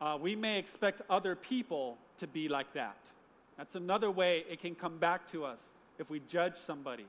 uh, 0.00 0.18
we 0.20 0.36
may 0.36 0.58
expect 0.58 1.02
other 1.08 1.34
people 1.34 1.96
to 2.18 2.26
be 2.26 2.48
like 2.48 2.72
that. 2.74 2.96
That's 3.56 3.74
another 3.74 4.10
way 4.10 4.44
it 4.48 4.60
can 4.60 4.74
come 4.74 4.98
back 4.98 5.26
to 5.32 5.44
us 5.44 5.70
if 5.98 6.10
we 6.10 6.20
judge 6.28 6.56
somebody. 6.56 7.06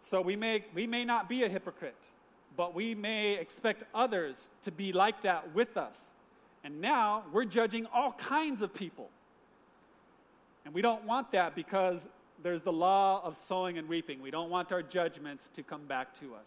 So 0.00 0.20
we 0.20 0.36
may, 0.36 0.64
we 0.74 0.86
may 0.86 1.04
not 1.04 1.28
be 1.28 1.44
a 1.44 1.48
hypocrite, 1.48 2.10
but 2.56 2.74
we 2.74 2.94
may 2.94 3.34
expect 3.34 3.84
others 3.94 4.50
to 4.62 4.70
be 4.70 4.92
like 4.92 5.22
that 5.22 5.54
with 5.54 5.76
us. 5.76 6.10
And 6.64 6.80
now 6.80 7.24
we're 7.32 7.44
judging 7.44 7.86
all 7.92 8.12
kinds 8.12 8.62
of 8.62 8.74
people. 8.74 9.10
And 10.64 10.74
we 10.74 10.82
don't 10.82 11.04
want 11.04 11.32
that 11.32 11.54
because 11.54 12.06
there's 12.42 12.62
the 12.62 12.72
law 12.72 13.20
of 13.24 13.36
sowing 13.36 13.78
and 13.78 13.88
reaping. 13.88 14.22
We 14.22 14.30
don't 14.30 14.50
want 14.50 14.72
our 14.72 14.82
judgments 14.82 15.48
to 15.50 15.62
come 15.62 15.86
back 15.86 16.14
to 16.14 16.34
us. 16.34 16.46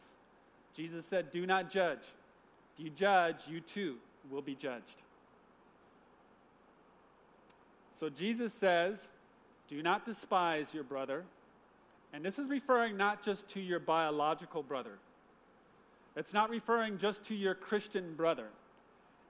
Jesus 0.74 1.06
said, 1.06 1.32
Do 1.32 1.46
not 1.46 1.70
judge. 1.70 2.02
If 2.78 2.84
you 2.84 2.90
judge, 2.90 3.48
you 3.48 3.62
too 3.62 3.96
will 4.30 4.42
be 4.42 4.56
judged. 4.56 5.02
So 7.98 8.10
Jesus 8.10 8.52
says, 8.60 9.10
Do 9.68 9.82
not 9.82 10.06
despise 10.06 10.74
your 10.74 10.84
brother. 10.84 11.24
And 12.14 12.24
this 12.24 12.40
is 12.40 12.48
referring 12.48 12.98
not 12.98 13.24
just 13.24 13.48
to 13.50 13.62
your 13.62 13.80
biological 13.80 14.64
brother, 14.64 15.00
it's 16.16 16.34
not 16.34 16.50
referring 16.50 16.98
just 16.98 17.24
to 17.26 17.36
your 17.36 17.56
Christian 17.56 18.16
brother. 18.16 18.48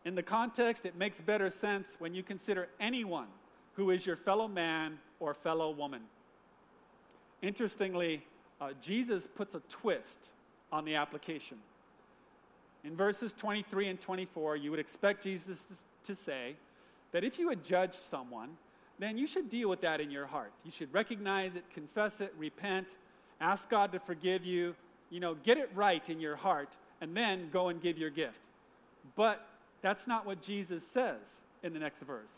In 0.06 0.14
the 0.14 0.24
context, 0.24 0.86
it 0.86 0.96
makes 0.96 1.20
better 1.20 1.50
sense 1.50 1.96
when 1.98 2.14
you 2.14 2.22
consider 2.22 2.68
anyone 2.80 3.28
who 3.74 3.90
is 3.90 4.06
your 4.06 4.16
fellow 4.16 4.48
man 4.48 5.00
or 5.20 5.34
fellow 5.34 5.72
woman. 5.72 6.02
Interestingly, 7.42 8.26
uh, 8.62 8.70
Jesus 8.82 9.28
puts 9.28 9.56
a 9.56 9.60
twist 9.62 10.32
on 10.72 10.86
the 10.86 10.96
application. 10.96 11.58
In 12.84 12.96
verses 12.96 13.34
23 13.34 13.88
and 13.88 14.00
24, 14.00 14.58
you 14.58 14.70
would 14.70 14.80
expect 14.80 15.24
Jesus 15.24 15.84
to, 16.04 16.16
say, 16.16 16.56
that 17.12 17.24
if 17.24 17.40
you 17.40 17.48
would 17.48 17.64
judge 17.64 17.94
someone, 17.96 18.50
then 19.00 19.18
you 19.18 19.26
should 19.26 19.50
deal 19.50 19.70
with 19.70 19.82
that 19.82 20.00
in 20.00 20.12
your 20.12 20.28
heart. 20.28 20.54
You 20.64 20.72
should 20.72 20.94
recognize 20.94 21.56
it, 21.56 21.64
confess 21.74 22.22
it, 22.22 22.34
repent, 22.38 22.96
ask 23.42 23.70
God 23.70 23.92
to 23.92 24.00
forgive 24.00 24.46
you, 24.46 24.76
you 25.10 25.20
know, 25.20 25.36
get 25.36 25.58
it 25.58 25.70
right 25.74 26.08
in 26.10 26.20
your 26.20 26.36
heart, 26.36 26.78
and 27.02 27.16
then 27.16 27.50
go 27.52 27.70
and 27.70 27.82
give 27.82 27.98
your 27.98 28.10
gift. 28.10 28.40
But 29.16 29.46
that's 29.82 30.08
not 30.08 30.26
what 30.26 30.42
Jesus 30.42 30.86
says 30.86 31.42
in 31.64 31.74
the 31.74 31.80
next 31.80 32.00
verse. 32.00 32.34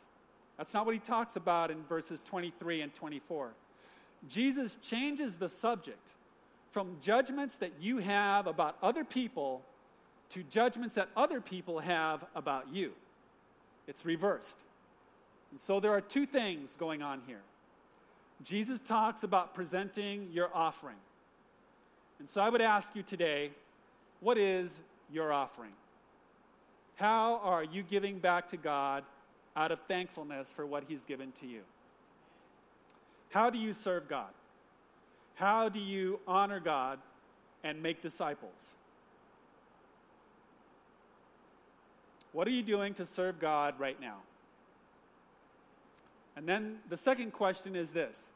That's 0.57 0.74
not 0.74 0.86
what 0.86 0.93
he 0.93 1.00
talks 1.00 1.36
about 1.36 1.71
in 1.71 1.83
verses 1.83 2.21
23 2.25 2.81
and 2.81 2.93
24. 2.93 3.51
Jesus 4.27 4.75
changes 4.81 5.38
the 5.38 5.47
subject 5.47 6.13
from 6.71 6.97
judgments 7.01 7.57
that 7.57 7.71
you 7.79 8.00
have 8.00 8.47
about 8.47 8.77
other 8.81 9.03
people 9.03 9.62
to 10.29 10.43
judgments 10.43 10.95
that 10.95 11.09
other 11.15 11.39
people 11.39 11.79
have 11.79 12.25
about 12.36 12.74
you. 12.74 12.91
It's 13.88 14.05
reversed. 14.05 14.63
And 15.51 15.62
so 15.62 15.79
there 15.79 15.91
are 15.91 16.01
two 16.01 16.25
things 16.25 16.75
going 16.75 17.01
on 17.01 17.21
here. 17.25 17.41
Jesus 18.43 18.79
talks 18.79 19.24
about 19.24 19.53
presenting 19.53 20.29
your 20.31 20.50
offering. 20.53 20.97
And 22.19 22.29
so 22.29 22.41
I 22.41 22.50
would 22.50 22.62
ask 22.62 22.95
you 22.95 23.03
today 23.03 23.51
what 24.19 24.38
is 24.38 24.79
your 25.12 25.31
offering? 25.31 25.74
How 26.95 27.39
are 27.43 27.63
you 27.63 27.83
giving 27.83 28.17
back 28.17 28.47
to 28.50 28.57
God 28.57 29.03
out 29.55 29.71
of 29.71 29.79
thankfulness 29.88 30.51
for 30.51 30.65
what 30.65 30.86
He's 30.88 31.05
given 31.05 31.31
to 31.33 31.47
you? 31.47 31.62
How 33.29 33.50
do 33.50 33.59
you 33.59 33.74
serve 33.74 34.07
God? 34.07 34.29
How 35.36 35.69
do 35.69 35.79
you 35.79 36.19
honor 36.27 36.59
God 36.59 37.00
and 37.63 37.81
make 37.83 38.01
disciples? 38.01 38.74
What 42.31 42.47
are 42.47 42.51
you 42.51 42.63
doing 42.63 42.93
to 42.95 43.05
serve 43.05 43.39
God 43.39 43.79
right 43.79 44.00
now? 44.01 44.17
And 46.36 46.47
then 46.47 46.77
the 46.89 46.97
second 46.97 47.33
question 47.33 47.75
is 47.75 47.91
this 47.91 48.29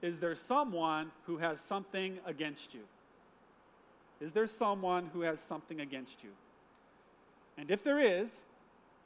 Is 0.00 0.18
there 0.18 0.34
someone 0.34 1.10
who 1.26 1.38
has 1.38 1.60
something 1.60 2.18
against 2.26 2.74
you? 2.74 2.80
Is 4.22 4.32
there 4.32 4.46
someone 4.46 5.10
who 5.12 5.22
has 5.22 5.40
something 5.40 5.80
against 5.80 6.22
you? 6.22 6.30
And 7.58 7.70
if 7.70 7.82
there 7.82 7.98
is, 7.98 8.36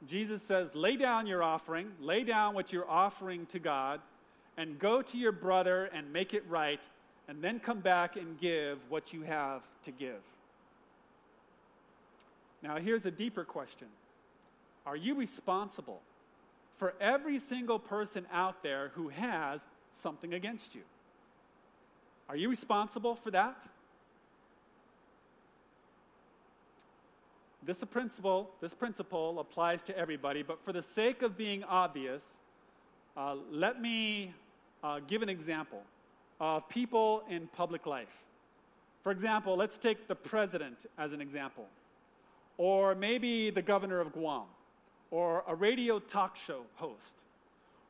Jesus 0.05 0.43
says, 0.43 0.75
lay 0.75 0.95
down 0.95 1.25
your 1.25 1.41
offering, 1.41 1.91
lay 1.99 2.23
down 2.23 2.53
what 2.53 2.71
you're 2.71 2.89
offering 2.89 3.45
to 3.47 3.59
God, 3.59 3.99
and 4.57 4.77
go 4.77 5.01
to 5.01 5.17
your 5.17 5.31
brother 5.31 5.85
and 5.85 6.13
make 6.13 6.33
it 6.33 6.43
right, 6.47 6.87
and 7.27 7.41
then 7.41 7.59
come 7.59 7.79
back 7.79 8.15
and 8.15 8.39
give 8.39 8.79
what 8.89 9.11
you 9.11 9.23
have 9.23 9.63
to 9.83 9.91
give. 9.91 10.21
Now, 12.61 12.77
here's 12.77 13.05
a 13.05 13.11
deeper 13.11 13.43
question 13.43 13.87
Are 14.85 14.95
you 14.95 15.15
responsible 15.15 16.01
for 16.77 16.93
every 17.01 17.39
single 17.39 17.79
person 17.79 18.25
out 18.31 18.61
there 18.61 18.91
who 18.93 19.09
has 19.09 19.65
something 19.95 20.33
against 20.33 20.75
you. 20.75 20.81
Are 22.29 22.35
you 22.35 22.49
responsible 22.49 23.15
for 23.15 23.31
that? 23.31 23.65
This 27.67 27.83
principle, 27.83 28.49
this 28.61 28.73
principle 28.73 29.41
applies 29.41 29.83
to 29.83 29.97
everybody, 29.97 30.41
but 30.41 30.63
for 30.63 30.71
the 30.71 30.81
sake 30.81 31.21
of 31.21 31.35
being 31.35 31.65
obvious, 31.65 32.37
uh, 33.17 33.35
let 33.51 33.81
me 33.81 34.33
uh, 34.81 35.01
give 35.05 35.21
an 35.21 35.27
example 35.27 35.81
of 36.39 36.69
people 36.69 37.25
in 37.29 37.47
public 37.47 37.85
life. 37.85 38.23
For 39.03 39.11
example, 39.11 39.57
let's 39.57 39.77
take 39.77 40.07
the 40.07 40.15
president 40.15 40.85
as 40.97 41.11
an 41.11 41.19
example, 41.19 41.65
or 42.57 42.95
maybe 42.95 43.49
the 43.49 43.61
governor 43.61 43.99
of 43.99 44.13
Guam 44.13 44.45
or 45.11 45.43
a 45.45 45.53
radio 45.53 45.99
talk 45.99 46.37
show 46.37 46.61
host, 46.75 47.15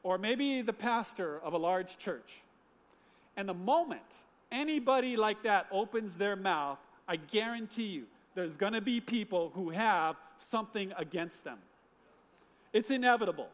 or 0.01 0.17
maybe 0.17 0.63
the 0.63 0.73
pastor 0.73 1.39
of 1.43 1.53
a 1.53 1.57
large 1.57 1.99
church. 1.99 2.41
And 3.35 3.47
the 3.47 3.53
moment 3.53 4.21
anybody 4.51 5.15
like 5.15 5.43
that 5.43 5.67
opens 5.71 6.15
their 6.15 6.35
mouth, 6.35 6.79
I 7.07 7.17
guarantee 7.17 7.89
you 7.89 8.05
there's 8.37 8.55
going 8.55 8.73
to 8.73 8.81
be 8.81 9.01
people 9.01 9.51
who 9.55 9.71
have 9.71 10.15
something 10.37 10.93
against 10.95 11.43
them. 11.43 11.57
It's 12.71 12.91
inevitable. 12.91 13.49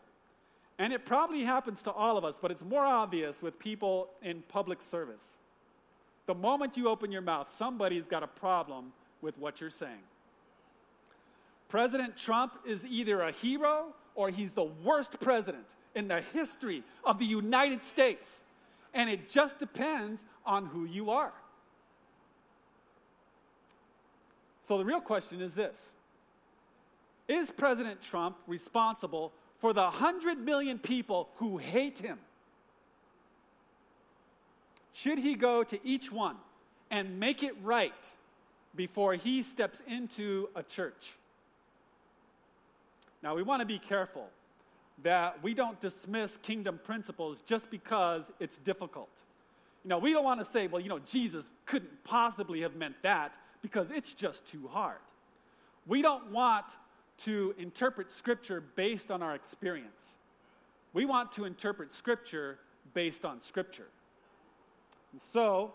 And 0.78 0.92
it 0.92 1.06
probably 1.06 1.46
happens 1.46 1.82
to 1.84 1.92
all 1.92 2.18
of 2.18 2.26
us, 2.26 2.38
but 2.38 2.52
it's 2.52 2.66
more 2.66 2.86
obvious 2.86 3.42
with 3.42 3.58
people 3.58 4.10
in 4.22 4.44
public 4.50 4.82
service. 4.82 5.38
The 6.26 6.36
moment 6.36 6.76
you 6.76 6.90
open 6.90 7.14
your 7.14 7.22
mouth, 7.22 7.50
somebody's 7.50 8.10
got 8.10 8.24
a 8.24 8.28
problem 8.28 8.92
with 9.22 9.38
what 9.38 9.62
you're 9.62 9.70
saying. 9.70 10.04
President 11.70 12.18
Trump 12.18 12.52
is 12.68 12.86
either 12.86 13.22
a 13.22 13.32
hero 13.32 13.86
or 14.16 14.32
he's 14.32 14.52
the 14.52 14.66
worst 14.66 15.18
president 15.22 15.76
in 15.96 16.10
the 16.10 16.20
history 16.34 16.84
of 17.06 17.20
the 17.20 17.26
United 17.26 17.84
States. 17.84 18.42
And 18.94 19.10
it 19.10 19.30
just 19.30 19.60
depends 19.60 20.26
on 20.46 20.66
who 20.66 20.84
you 20.84 21.10
are. 21.10 21.32
So 24.64 24.78
the 24.78 24.86
real 24.86 25.02
question 25.02 25.42
is 25.42 25.54
this 25.54 25.92
Is 27.28 27.52
President 27.52 28.02
Trump 28.02 28.38
responsible 28.48 29.32
for 29.60 29.74
the 29.74 29.82
100 29.82 30.40
million 30.40 30.80
people 30.80 31.30
who 31.36 31.58
hate 31.58 32.00
him? 32.00 32.18
Should 34.94 35.20
he 35.20 35.36
go 35.36 35.64
to 35.64 35.80
each 35.86 36.12
one 36.12 36.38
and 36.90 37.20
make 37.20 37.44
it 37.44 37.56
right 37.62 38.10
before 38.76 39.16
he 39.16 39.44
steps 39.44 39.82
into 39.88 40.50
a 40.56 40.64
church? 40.64 41.18
Now, 43.22 43.36
we 43.36 43.44
want 43.44 43.62
to 43.62 43.66
be 43.66 43.80
careful 43.80 44.28
that 45.02 45.42
we 45.42 45.54
don't 45.54 45.80
dismiss 45.80 46.38
kingdom 46.38 46.80
principles 46.84 47.40
just 47.46 47.72
because 47.72 48.32
it's 48.40 48.58
difficult. 48.60 49.10
You 49.84 49.90
know, 49.90 49.98
we 49.98 50.14
don't 50.14 50.24
want 50.24 50.40
to 50.40 50.46
say, 50.46 50.68
well, 50.68 50.82
you 50.82 50.90
know, 50.90 51.00
Jesus 51.00 51.50
couldn't 51.66 52.04
possibly 52.04 52.62
have 52.62 52.76
meant 52.76 52.96
that 53.02 53.36
because 53.64 53.90
it's 53.90 54.14
just 54.14 54.46
too 54.46 54.70
hard. 54.72 55.00
We 55.88 56.04
don't 56.04 56.32
want 56.32 56.78
to 57.20 57.56
interpret 57.58 58.12
Scripture 58.12 58.62
based 58.76 59.10
on 59.10 59.24
our 59.24 59.34
experience. 59.34 60.18
We 60.94 61.06
want 61.06 61.32
to 61.34 61.46
interpret 61.46 61.92
Scripture 61.92 62.60
based 62.94 63.26
on 63.26 63.42
Scripture. 63.42 63.88
And 65.12 65.22
so, 65.22 65.74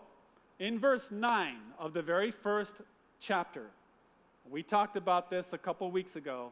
in 0.59 0.79
verse 0.79 1.11
9 1.11 1.55
of 1.77 1.93
the 1.93 2.01
very 2.01 2.31
first 2.31 2.75
chapter, 3.19 3.67
we 4.49 4.63
talked 4.63 4.95
about 4.95 5.29
this 5.29 5.51
a 5.51 5.57
couple 5.57 5.89
weeks 5.91 6.15
ago. 6.15 6.51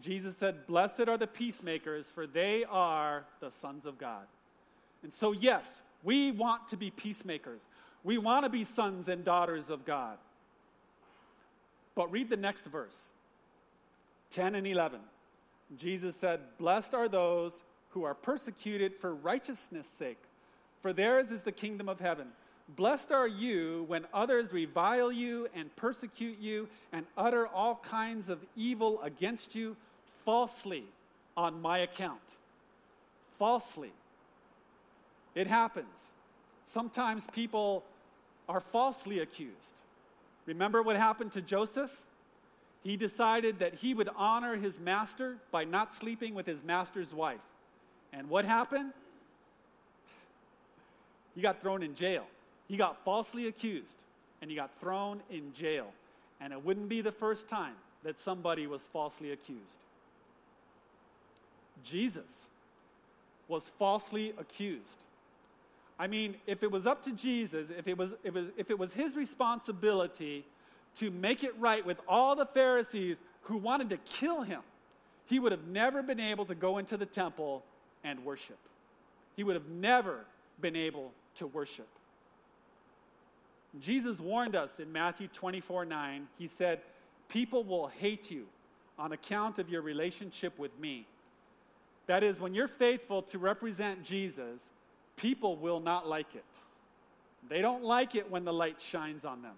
Jesus 0.00 0.36
said, 0.36 0.66
Blessed 0.66 1.08
are 1.08 1.18
the 1.18 1.26
peacemakers, 1.26 2.10
for 2.10 2.26
they 2.26 2.64
are 2.64 3.26
the 3.40 3.50
sons 3.50 3.86
of 3.86 3.98
God. 3.98 4.26
And 5.02 5.12
so, 5.12 5.32
yes, 5.32 5.82
we 6.02 6.32
want 6.32 6.68
to 6.68 6.76
be 6.76 6.90
peacemakers. 6.90 7.66
We 8.02 8.18
want 8.18 8.44
to 8.44 8.50
be 8.50 8.64
sons 8.64 9.08
and 9.08 9.24
daughters 9.24 9.68
of 9.70 9.84
God. 9.84 10.18
But 11.94 12.10
read 12.10 12.30
the 12.30 12.36
next 12.36 12.66
verse 12.66 12.96
10 14.30 14.54
and 14.54 14.66
11. 14.66 15.00
Jesus 15.76 16.16
said, 16.16 16.40
Blessed 16.58 16.94
are 16.94 17.08
those 17.08 17.62
who 17.90 18.04
are 18.04 18.14
persecuted 18.14 18.94
for 18.96 19.14
righteousness' 19.14 19.86
sake, 19.86 20.22
for 20.80 20.92
theirs 20.92 21.30
is 21.30 21.42
the 21.42 21.52
kingdom 21.52 21.88
of 21.88 22.00
heaven. 22.00 22.28
Blessed 22.76 23.10
are 23.10 23.26
you 23.26 23.84
when 23.88 24.06
others 24.14 24.52
revile 24.52 25.10
you 25.10 25.48
and 25.54 25.74
persecute 25.74 26.38
you 26.38 26.68
and 26.92 27.04
utter 27.16 27.46
all 27.48 27.80
kinds 27.82 28.28
of 28.28 28.44
evil 28.56 29.00
against 29.02 29.54
you 29.54 29.76
falsely 30.24 30.84
on 31.36 31.60
my 31.60 31.78
account. 31.78 32.36
Falsely. 33.38 33.92
It 35.34 35.46
happens. 35.46 36.12
Sometimes 36.64 37.26
people 37.28 37.84
are 38.48 38.60
falsely 38.60 39.18
accused. 39.18 39.80
Remember 40.50 40.82
what 40.82 40.96
happened 40.96 41.30
to 41.32 41.40
Joseph? 41.40 42.02
He 42.82 42.96
decided 42.96 43.60
that 43.60 43.74
he 43.74 43.94
would 43.94 44.08
honor 44.16 44.56
his 44.56 44.80
master 44.80 45.36
by 45.52 45.62
not 45.62 45.94
sleeping 45.94 46.34
with 46.34 46.44
his 46.44 46.64
master's 46.64 47.14
wife. 47.14 47.40
And 48.12 48.28
what 48.28 48.44
happened? 48.44 48.92
He 51.36 51.40
got 51.40 51.60
thrown 51.60 51.84
in 51.84 51.94
jail. 51.94 52.26
He 52.66 52.76
got 52.76 53.04
falsely 53.04 53.46
accused 53.46 54.02
and 54.42 54.50
he 54.50 54.56
got 54.56 54.70
thrown 54.80 55.20
in 55.30 55.52
jail. 55.52 55.92
And 56.40 56.52
it 56.52 56.64
wouldn't 56.64 56.88
be 56.88 57.00
the 57.00 57.12
first 57.12 57.48
time 57.48 57.74
that 58.02 58.18
somebody 58.18 58.66
was 58.66 58.88
falsely 58.88 59.30
accused. 59.30 59.84
Jesus 61.84 62.46
was 63.46 63.70
falsely 63.78 64.32
accused. 64.36 65.04
I 66.00 66.06
mean, 66.06 66.36
if 66.46 66.62
it 66.62 66.70
was 66.70 66.86
up 66.86 67.02
to 67.02 67.12
Jesus, 67.12 67.68
if 67.68 67.86
it 67.86 67.98
was, 67.98 68.14
if 68.24 68.34
it 68.34 68.34
was, 68.34 68.46
if 68.56 68.70
it 68.70 68.78
was 68.78 68.94
his 68.94 69.14
responsibility 69.16 70.46
to 70.96 71.10
make 71.10 71.44
it 71.44 71.52
right 71.58 71.84
with 71.84 72.00
all 72.08 72.34
the 72.34 72.46
Pharisees 72.46 73.18
who 73.42 73.58
wanted 73.58 73.90
to 73.90 73.98
kill 73.98 74.40
him, 74.40 74.62
he 75.26 75.38
would 75.38 75.52
have 75.52 75.66
never 75.66 76.02
been 76.02 76.18
able 76.18 76.46
to 76.46 76.54
go 76.54 76.78
into 76.78 76.96
the 76.96 77.04
temple 77.04 77.62
and 78.02 78.24
worship. 78.24 78.56
He 79.36 79.44
would 79.44 79.54
have 79.54 79.68
never 79.68 80.24
been 80.58 80.74
able 80.74 81.12
to 81.34 81.46
worship. 81.46 81.86
Jesus 83.78 84.20
warned 84.20 84.56
us 84.56 84.80
in 84.80 84.90
Matthew 84.90 85.28
24 85.28 85.84
9. 85.84 86.28
He 86.38 86.48
said, 86.48 86.80
People 87.28 87.62
will 87.62 87.88
hate 87.88 88.30
you 88.30 88.46
on 88.98 89.12
account 89.12 89.58
of 89.58 89.68
your 89.68 89.82
relationship 89.82 90.58
with 90.58 90.76
me. 90.80 91.06
That 92.06 92.22
is, 92.22 92.40
when 92.40 92.54
you're 92.54 92.66
faithful 92.66 93.20
to 93.24 93.38
represent 93.38 94.02
Jesus, 94.02 94.70
people 95.16 95.56
will 95.56 95.80
not 95.80 96.08
like 96.08 96.34
it. 96.34 96.44
They 97.48 97.60
don't 97.60 97.84
like 97.84 98.14
it 98.14 98.30
when 98.30 98.44
the 98.44 98.52
light 98.52 98.80
shines 98.80 99.24
on 99.24 99.42
them. 99.42 99.54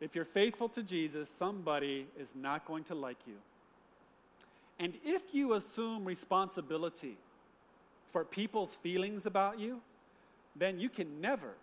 If 0.00 0.14
you're 0.14 0.24
faithful 0.24 0.68
to 0.70 0.82
Jesus, 0.82 1.30
somebody 1.30 2.06
is 2.18 2.34
not 2.34 2.66
going 2.66 2.84
to 2.84 2.94
like 2.94 3.18
you. 3.26 3.36
And 4.78 4.94
if 5.04 5.34
you 5.34 5.54
assume 5.54 6.04
responsibility 6.04 7.16
for 8.10 8.24
people's 8.24 8.76
feelings 8.76 9.24
about 9.24 9.58
you, 9.58 9.80
then 10.54 10.78
you 10.78 10.88
can 10.88 11.20
never 11.20 11.54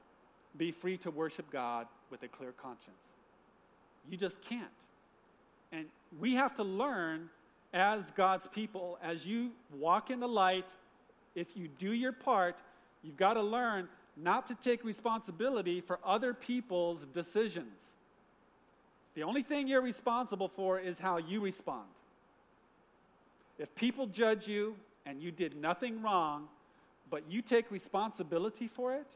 be 0.57 0.71
free 0.71 0.97
to 0.97 1.11
worship 1.11 1.49
God 1.51 1.87
with 2.09 2.23
a 2.23 2.27
clear 2.27 2.51
conscience. 2.51 3.13
You 4.09 4.17
just 4.17 4.41
can't. 4.41 4.67
And 5.71 5.85
we 6.19 6.35
have 6.35 6.55
to 6.55 6.63
learn 6.63 7.29
as 7.73 8.11
God's 8.11 8.47
people, 8.47 8.99
as 9.01 9.25
you 9.25 9.51
walk 9.75 10.11
in 10.11 10.19
the 10.19 10.27
light, 10.27 10.73
if 11.35 11.57
you 11.57 11.67
do 11.67 11.93
your 11.93 12.11
part, 12.11 12.57
you've 13.01 13.17
got 13.17 13.33
to 13.33 13.41
learn 13.41 13.87
not 14.15 14.47
to 14.47 14.55
take 14.55 14.83
responsibility 14.83 15.81
for 15.81 15.99
other 16.05 16.33
people's 16.33 17.05
decisions. 17.07 17.89
The 19.15 19.23
only 19.23 19.43
thing 19.43 19.67
you're 19.67 19.81
responsible 19.81 20.47
for 20.47 20.79
is 20.79 20.99
how 20.99 21.17
you 21.17 21.39
respond. 21.39 21.89
If 23.57 23.73
people 23.75 24.07
judge 24.07 24.47
you 24.47 24.75
and 25.05 25.21
you 25.21 25.31
did 25.31 25.55
nothing 25.55 26.01
wrong, 26.01 26.47
but 27.09 27.23
you 27.29 27.41
take 27.41 27.69
responsibility 27.71 28.67
for 28.67 28.93
it, 28.95 29.07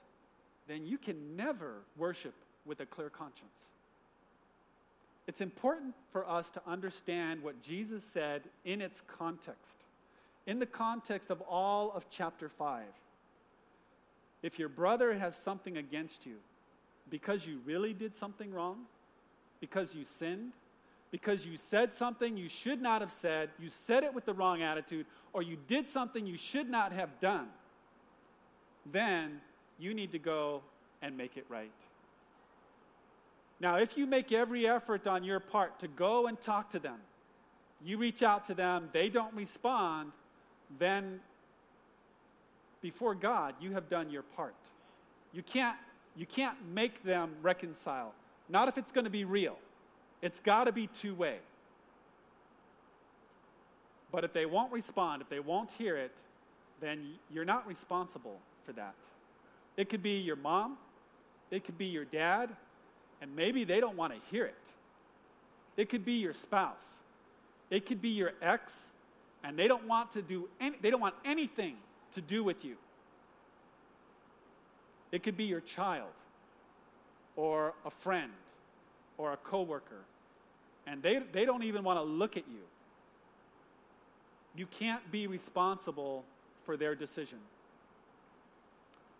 then 0.67 0.85
you 0.85 0.97
can 0.97 1.35
never 1.35 1.81
worship 1.97 2.35
with 2.65 2.79
a 2.79 2.85
clear 2.85 3.09
conscience. 3.09 3.69
It's 5.25 5.41
important 5.41 5.95
for 6.11 6.27
us 6.29 6.49
to 6.51 6.61
understand 6.67 7.41
what 7.41 7.61
Jesus 7.61 8.03
said 8.03 8.43
in 8.65 8.81
its 8.81 9.01
context, 9.01 9.85
in 10.47 10.59
the 10.59 10.65
context 10.65 11.29
of 11.29 11.41
all 11.41 11.91
of 11.91 12.09
chapter 12.09 12.49
5. 12.49 12.85
If 14.41 14.57
your 14.57 14.69
brother 14.69 15.13
has 15.13 15.35
something 15.35 15.77
against 15.77 16.25
you 16.25 16.37
because 17.09 17.45
you 17.45 17.59
really 17.65 17.93
did 17.93 18.15
something 18.15 18.51
wrong, 18.51 18.85
because 19.59 19.93
you 19.93 20.05
sinned, 20.05 20.53
because 21.11 21.45
you 21.45 21.57
said 21.57 21.93
something 21.93 22.37
you 22.37 22.49
should 22.49 22.81
not 22.81 23.01
have 23.01 23.11
said, 23.11 23.49
you 23.59 23.69
said 23.69 24.03
it 24.03 24.13
with 24.13 24.25
the 24.25 24.33
wrong 24.33 24.61
attitude, 24.61 25.05
or 25.33 25.41
you 25.41 25.57
did 25.67 25.87
something 25.87 26.25
you 26.25 26.37
should 26.37 26.69
not 26.69 26.91
have 26.91 27.19
done, 27.19 27.47
then 28.91 29.41
you 29.77 29.93
need 29.93 30.11
to 30.11 30.19
go 30.19 30.61
and 31.01 31.17
make 31.17 31.37
it 31.37 31.45
right. 31.49 31.71
Now, 33.59 33.77
if 33.77 33.97
you 33.97 34.05
make 34.05 34.31
every 34.31 34.67
effort 34.67 35.07
on 35.07 35.23
your 35.23 35.39
part 35.39 35.79
to 35.79 35.87
go 35.87 36.27
and 36.27 36.39
talk 36.39 36.69
to 36.71 36.79
them, 36.79 36.97
you 37.83 37.97
reach 37.97 38.23
out 38.23 38.45
to 38.45 38.53
them, 38.53 38.89
they 38.91 39.09
don't 39.09 39.33
respond, 39.33 40.11
then 40.79 41.19
before 42.81 43.15
God, 43.15 43.55
you 43.59 43.71
have 43.73 43.89
done 43.89 44.09
your 44.09 44.21
part. 44.23 44.55
You 45.33 45.43
can't, 45.43 45.77
you 46.15 46.25
can't 46.25 46.57
make 46.73 47.03
them 47.03 47.31
reconcile, 47.41 48.13
not 48.49 48.67
if 48.67 48.77
it's 48.77 48.91
going 48.91 49.05
to 49.05 49.11
be 49.11 49.25
real. 49.25 49.57
It's 50.21 50.39
got 50.39 50.65
to 50.65 50.71
be 50.71 50.87
two 50.87 51.13
way. 51.13 51.37
But 54.11 54.23
if 54.23 54.33
they 54.33 54.45
won't 54.45 54.71
respond, 54.71 55.21
if 55.21 55.29
they 55.29 55.39
won't 55.39 55.71
hear 55.71 55.97
it, 55.97 56.21
then 56.79 57.15
you're 57.31 57.45
not 57.45 57.67
responsible 57.67 58.39
for 58.63 58.71
that. 58.73 58.95
It 59.75 59.89
could 59.89 60.01
be 60.01 60.19
your 60.19 60.35
mom, 60.35 60.77
it 61.51 61.63
could 61.63 61.77
be 61.77 61.85
your 61.85 62.05
dad, 62.05 62.55
and 63.21 63.35
maybe 63.35 63.63
they 63.63 63.79
don't 63.79 63.97
want 63.97 64.13
to 64.13 64.19
hear 64.31 64.45
it. 64.45 64.71
It 65.75 65.89
could 65.89 66.05
be 66.05 66.13
your 66.13 66.33
spouse, 66.33 66.97
it 67.69 67.85
could 67.85 68.01
be 68.01 68.09
your 68.09 68.33
ex, 68.41 68.91
and 69.47 69.57
they 69.57 69.69
don't 69.69 69.87
want 69.87 70.11
to 70.11 70.21
do 70.21 70.49
any, 70.59 70.75
they 70.81 70.91
don't 70.91 70.99
want 70.99 71.15
anything 71.23 71.77
to 72.11 72.19
do 72.19 72.43
with 72.43 72.65
you. 72.65 72.75
It 75.09 75.23
could 75.23 75.37
be 75.37 75.45
your 75.45 75.61
child 75.61 76.09
or 77.37 77.73
a 77.85 77.89
friend 77.89 78.31
or 79.17 79.31
a 79.31 79.37
coworker, 79.37 80.01
and 80.85 81.01
they, 81.01 81.21
they 81.31 81.45
don't 81.45 81.63
even 81.63 81.85
want 81.85 81.97
to 81.97 82.03
look 82.03 82.35
at 82.35 82.43
you. 82.49 82.59
You 84.57 84.65
can't 84.65 85.09
be 85.11 85.27
responsible 85.27 86.25
for 86.65 86.75
their 86.75 86.93
decision. 86.93 87.39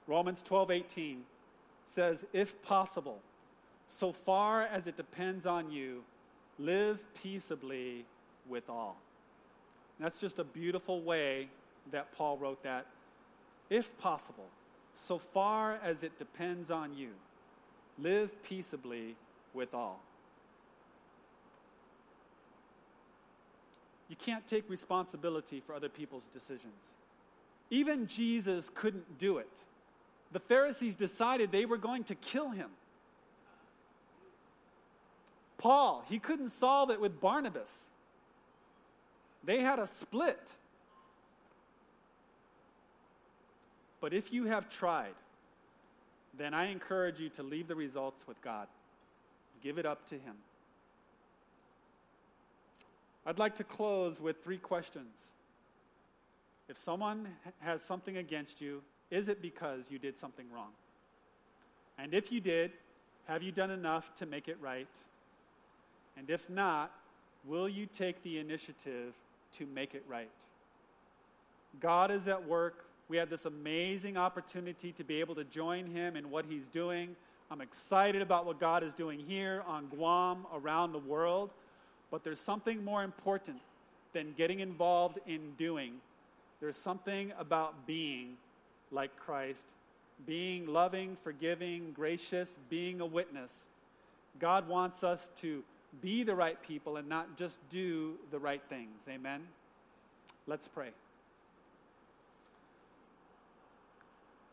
Romans 0.08 0.42
12 0.44 0.72
18 0.72 1.24
says, 1.86 2.26
If 2.34 2.62
possible, 2.64 3.20
so 3.88 4.12
far 4.12 4.64
as 4.64 4.88
it 4.88 4.98
depends 4.98 5.46
on 5.46 5.72
you, 5.72 6.04
live 6.60 7.02
peaceably 7.14 8.04
with 8.50 8.70
all. 8.70 8.98
And 9.98 10.06
that's 10.06 10.20
just 10.20 10.40
a 10.40 10.44
beautiful 10.44 11.02
way 11.02 11.50
that 11.92 12.12
Paul 12.16 12.38
wrote 12.38 12.64
that. 12.64 12.86
If 13.70 13.98
possible, 13.98 14.48
so 14.96 15.18
far 15.18 15.80
as 15.84 16.04
it 16.04 16.18
depends 16.20 16.72
on 16.72 16.96
you, 16.96 17.10
live 17.98 18.44
peaceably 18.44 19.16
with 19.54 19.74
all. 19.74 20.02
You 24.10 24.16
can't 24.16 24.48
take 24.48 24.70
responsibility 24.70 25.62
for 25.66 25.74
other 25.74 25.90
people's 25.90 26.28
decisions. 26.34 26.94
Even 27.70 28.08
Jesus 28.08 28.70
couldn't 28.74 29.18
do 29.18 29.38
it 29.38 29.64
the 30.32 30.40
Pharisees 30.40 30.96
decided 30.96 31.52
they 31.52 31.66
were 31.66 31.78
going 31.78 32.04
to 32.06 32.16
kill 32.16 32.50
him. 32.50 32.70
Paul, 35.58 36.04
he 36.08 36.20
couldn't 36.20 36.50
solve 36.50 36.92
it 36.92 37.02
with 37.02 37.20
Barnabas. 37.20 37.88
They 39.48 39.62
had 39.62 39.80
a 39.80 39.88
split. 39.88 40.54
But 44.02 44.14
if 44.14 44.34
you 44.34 44.44
have 44.44 44.70
tried, 44.70 45.16
then 46.38 46.54
I 46.54 46.70
encourage 46.70 47.22
you 47.22 47.30
to 47.30 47.44
leave 47.44 47.70
the 47.70 47.76
results 47.76 48.28
with 48.28 48.42
God. 48.42 48.68
Give 49.64 49.78
it 49.78 49.86
up 49.86 50.06
to 50.08 50.16
Him. 50.16 50.36
I'd 53.26 53.40
like 53.40 53.56
to 53.56 53.64
close 53.64 54.20
with 54.20 54.44
three 54.44 54.58
questions. 54.58 55.32
If 56.68 56.78
someone 56.78 57.30
has 57.60 57.82
something 57.82 58.18
against 58.18 58.60
you, 58.60 58.84
is 59.10 59.30
it 59.30 59.42
because 59.42 59.90
you 59.90 59.98
did 59.98 60.18
something 60.18 60.46
wrong? 60.54 60.72
And 61.98 62.14
if 62.14 62.34
you 62.34 62.42
did, 62.42 62.72
have 63.30 63.42
you 63.42 63.54
done 63.54 63.72
enough 63.72 64.14
to 64.16 64.26
make 64.26 64.50
it 64.50 64.58
right? 64.60 65.02
And 66.18 66.30
if 66.30 66.50
not, 66.50 66.92
will 67.46 67.70
you 67.70 67.86
take 67.86 68.22
the 68.24 68.40
initiative 68.40 69.14
to 69.58 69.66
make 69.66 69.94
it 69.94 70.04
right? 70.08 70.30
God 71.80 72.12
is 72.12 72.28
at 72.28 72.48
work. 72.48 72.86
We 73.10 73.18
have 73.18 73.30
this 73.30 73.46
amazing 73.46 74.18
opportunity 74.18 74.92
to 74.94 75.04
be 75.04 75.20
able 75.20 75.36
to 75.36 75.44
join 75.44 75.88
Him 75.88 76.16
in 76.16 76.30
what 76.30 76.46
He's 76.46 76.68
doing. 76.68 77.16
I'm 77.50 77.62
excited 77.62 78.22
about 78.22 78.46
what 78.46 78.60
God 78.60 78.84
is 78.84 78.94
doing 78.94 79.20
here 79.20 79.64
on 79.68 79.88
Guam, 79.88 80.46
around 80.54 80.92
the 80.92 81.00
world. 81.00 81.52
But 82.12 82.24
there's 82.24 82.40
something 82.40 82.84
more 82.84 83.04
important 83.04 83.60
than 84.14 84.34
getting 84.38 84.60
involved 84.60 85.20
in 85.28 85.54
doing. 85.58 85.94
There's 86.60 86.78
something 86.78 87.32
about 87.38 87.86
being 87.86 88.38
like 88.92 89.16
Christ, 89.18 89.70
being 90.26 90.66
loving, 90.68 91.18
forgiving, 91.24 91.92
gracious, 91.94 92.58
being 92.70 93.00
a 93.02 93.06
witness. 93.06 93.68
God 94.40 94.68
wants 94.68 95.04
us 95.04 95.30
to 95.38 95.64
be 96.02 96.24
the 96.24 96.36
right 96.36 96.62
people 96.62 96.98
and 96.98 97.08
not 97.08 97.38
just 97.38 97.58
do 97.70 98.16
the 98.32 98.40
right 98.40 98.62
things. 98.70 99.04
Amen? 99.10 99.42
Let's 100.46 100.68
pray. 100.68 100.90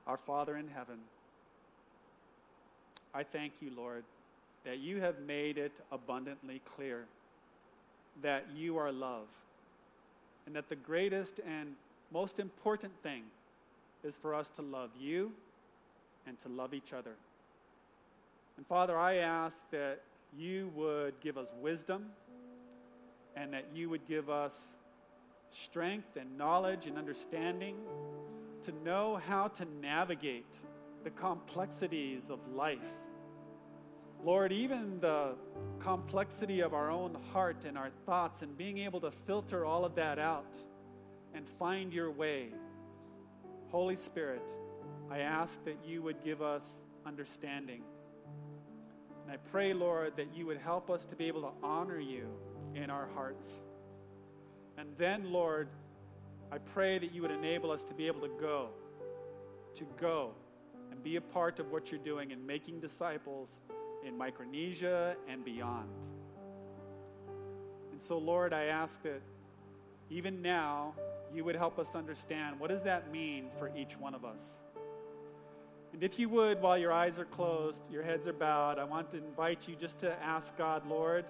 Our 0.07 0.16
Father 0.16 0.57
in 0.57 0.68
heaven, 0.68 0.98
I 3.14 3.22
thank 3.22 3.54
you, 3.61 3.70
Lord, 3.76 4.04
that 4.64 4.78
you 4.78 5.00
have 5.00 5.20
made 5.20 5.57
it 5.57 5.72
abundantly 5.92 6.61
clear 6.64 7.04
that 8.22 8.46
you 8.54 8.76
are 8.76 8.92
love 8.92 9.26
and 10.46 10.54
that 10.57 10.68
the 10.68 10.76
greatest 10.76 11.40
and 11.46 11.74
most 12.12 12.38
important 12.38 12.92
thing 13.02 13.22
is 14.02 14.16
for 14.16 14.35
us 14.35 14.50
to 14.50 14.62
love 14.62 14.90
you 14.98 15.33
and 16.26 16.38
to 16.40 16.48
love 16.48 16.74
each 16.74 16.92
other. 16.92 17.12
And 18.57 18.66
Father, 18.66 18.96
I 18.96 19.16
ask 19.16 19.68
that 19.70 20.00
you 20.36 20.70
would 20.74 21.20
give 21.20 21.38
us 21.38 21.48
wisdom 21.60 22.06
and 23.36 23.52
that 23.52 23.66
you 23.74 23.88
would 23.90 24.06
give 24.06 24.30
us 24.30 24.68
strength 25.50 26.16
and 26.16 26.36
knowledge 26.36 26.86
and 26.86 26.98
understanding 26.98 27.76
to 28.62 28.72
know 28.84 29.20
how 29.28 29.48
to 29.48 29.66
navigate 29.80 30.60
the 31.04 31.10
complexities 31.10 32.30
of 32.30 32.40
life. 32.52 32.94
Lord, 34.24 34.52
even 34.52 35.00
the 35.00 35.34
complexity 35.80 36.60
of 36.60 36.72
our 36.72 36.90
own 36.90 37.16
heart 37.32 37.66
and 37.66 37.76
our 37.76 37.90
thoughts, 38.06 38.40
and 38.42 38.56
being 38.56 38.78
able 38.78 39.00
to 39.00 39.10
filter 39.10 39.66
all 39.66 39.84
of 39.84 39.94
that 39.96 40.18
out 40.18 40.58
and 41.34 41.46
find 41.46 41.92
your 41.92 42.10
way. 42.10 42.48
Holy 43.70 43.96
Spirit, 43.96 44.54
I 45.10 45.18
ask 45.18 45.62
that 45.64 45.76
you 45.84 46.00
would 46.00 46.24
give 46.24 46.40
us 46.40 46.80
understanding. 47.04 47.82
And 49.24 49.32
I 49.32 49.38
pray, 49.50 49.72
Lord, 49.72 50.16
that 50.16 50.34
you 50.34 50.44
would 50.46 50.58
help 50.58 50.90
us 50.90 51.06
to 51.06 51.16
be 51.16 51.24
able 51.24 51.40
to 51.42 51.50
honor 51.62 51.98
you 51.98 52.28
in 52.74 52.90
our 52.90 53.08
hearts. 53.14 53.62
And 54.76 54.88
then, 54.98 55.32
Lord, 55.32 55.68
I 56.52 56.58
pray 56.58 56.98
that 56.98 57.12
you 57.12 57.22
would 57.22 57.30
enable 57.30 57.70
us 57.70 57.84
to 57.84 57.94
be 57.94 58.06
able 58.06 58.20
to 58.20 58.30
go, 58.40 58.68
to 59.76 59.84
go 59.98 60.32
and 60.90 61.02
be 61.02 61.16
a 61.16 61.20
part 61.20 61.58
of 61.58 61.72
what 61.72 61.90
you're 61.90 62.00
doing 62.00 62.32
in 62.32 62.44
making 62.44 62.80
disciples 62.80 63.48
in 64.06 64.16
Micronesia 64.16 65.16
and 65.26 65.44
beyond. 65.44 65.88
And 67.92 68.02
so, 68.02 68.18
Lord, 68.18 68.52
I 68.52 68.64
ask 68.64 69.02
that 69.04 69.22
even 70.10 70.42
now 70.42 70.94
you 71.32 71.44
would 71.44 71.56
help 71.56 71.78
us 71.78 71.94
understand 71.94 72.60
what 72.60 72.68
does 72.68 72.82
that 72.82 73.10
mean 73.10 73.48
for 73.58 73.70
each 73.74 73.96
one 73.98 74.14
of 74.14 74.24
us. 74.24 74.60
And 75.94 76.02
if 76.02 76.18
you 76.18 76.28
would, 76.30 76.61
while 76.61 76.76
your 76.76 76.90
eyes 76.90 77.20
are 77.20 77.24
closed, 77.24 77.80
your 77.88 78.02
heads 78.02 78.26
are 78.26 78.33
bowed, 78.33 78.80
I 78.80 78.85
want 78.85 79.12
to 79.12 79.16
invite 79.16 79.68
you 79.68 79.76
just 79.76 80.00
to 80.00 80.12
ask 80.20 80.57
God, 80.59 80.85
Lord, 80.88 81.24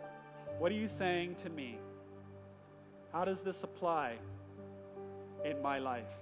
what 0.59 0.73
are 0.73 0.75
you 0.75 0.89
saying 0.89 1.35
to 1.37 1.51
me? 1.51 1.79
How 3.13 3.27
does 3.27 3.43
this 3.43 3.63
apply 3.63 4.15
in 5.45 5.61
my 5.61 5.79
life? 5.79 6.15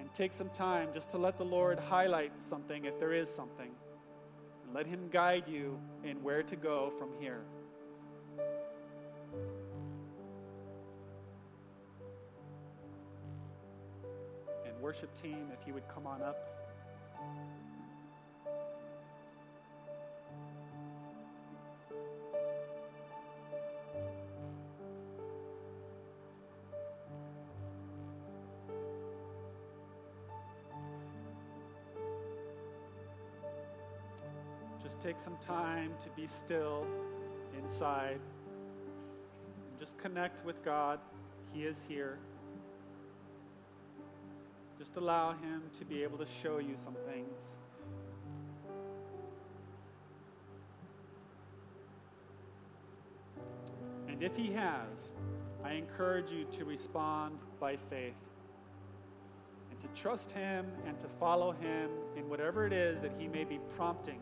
And 0.00 0.12
take 0.12 0.32
some 0.32 0.50
time 0.50 0.88
just 0.92 1.10
to 1.10 1.16
let 1.16 1.38
the 1.38 1.44
Lord 1.44 1.78
highlight 1.78 2.42
something 2.42 2.86
if 2.86 2.98
there 2.98 3.12
is 3.12 3.32
something. 3.32 3.70
And 4.64 4.74
let 4.74 4.88
Him 4.88 5.08
guide 5.08 5.44
you 5.46 5.78
in 6.02 6.24
where 6.24 6.42
to 6.42 6.56
go 6.56 6.92
from 6.98 7.10
here. 7.20 7.42
And 14.66 14.76
worship 14.80 15.10
team, 15.22 15.46
if 15.52 15.68
you 15.68 15.72
would 15.72 15.86
come 15.86 16.04
on 16.04 16.20
up. 16.20 16.51
Take 35.02 35.18
some 35.18 35.36
time 35.38 35.92
to 35.98 36.08
be 36.10 36.28
still 36.28 36.86
inside 37.58 38.20
and 39.68 39.80
just 39.80 39.98
connect 39.98 40.44
with 40.44 40.64
God. 40.64 41.00
He 41.52 41.64
is 41.64 41.84
here. 41.88 42.20
Just 44.82 44.96
allow 44.96 45.30
Him 45.30 45.62
to 45.78 45.84
be 45.84 46.02
able 46.02 46.18
to 46.18 46.26
show 46.26 46.58
you 46.58 46.74
some 46.74 46.96
things. 47.06 47.52
And 54.08 54.20
if 54.24 54.36
He 54.36 54.50
has, 54.50 55.12
I 55.62 55.74
encourage 55.74 56.32
you 56.32 56.46
to 56.54 56.64
respond 56.64 57.38
by 57.60 57.76
faith 57.76 58.16
and 59.70 59.78
to 59.78 59.86
trust 59.94 60.32
Him 60.32 60.66
and 60.84 60.98
to 60.98 61.06
follow 61.06 61.52
Him 61.52 61.88
in 62.16 62.28
whatever 62.28 62.66
it 62.66 62.72
is 62.72 63.02
that 63.02 63.12
He 63.16 63.28
may 63.28 63.44
be 63.44 63.60
prompting 63.76 64.18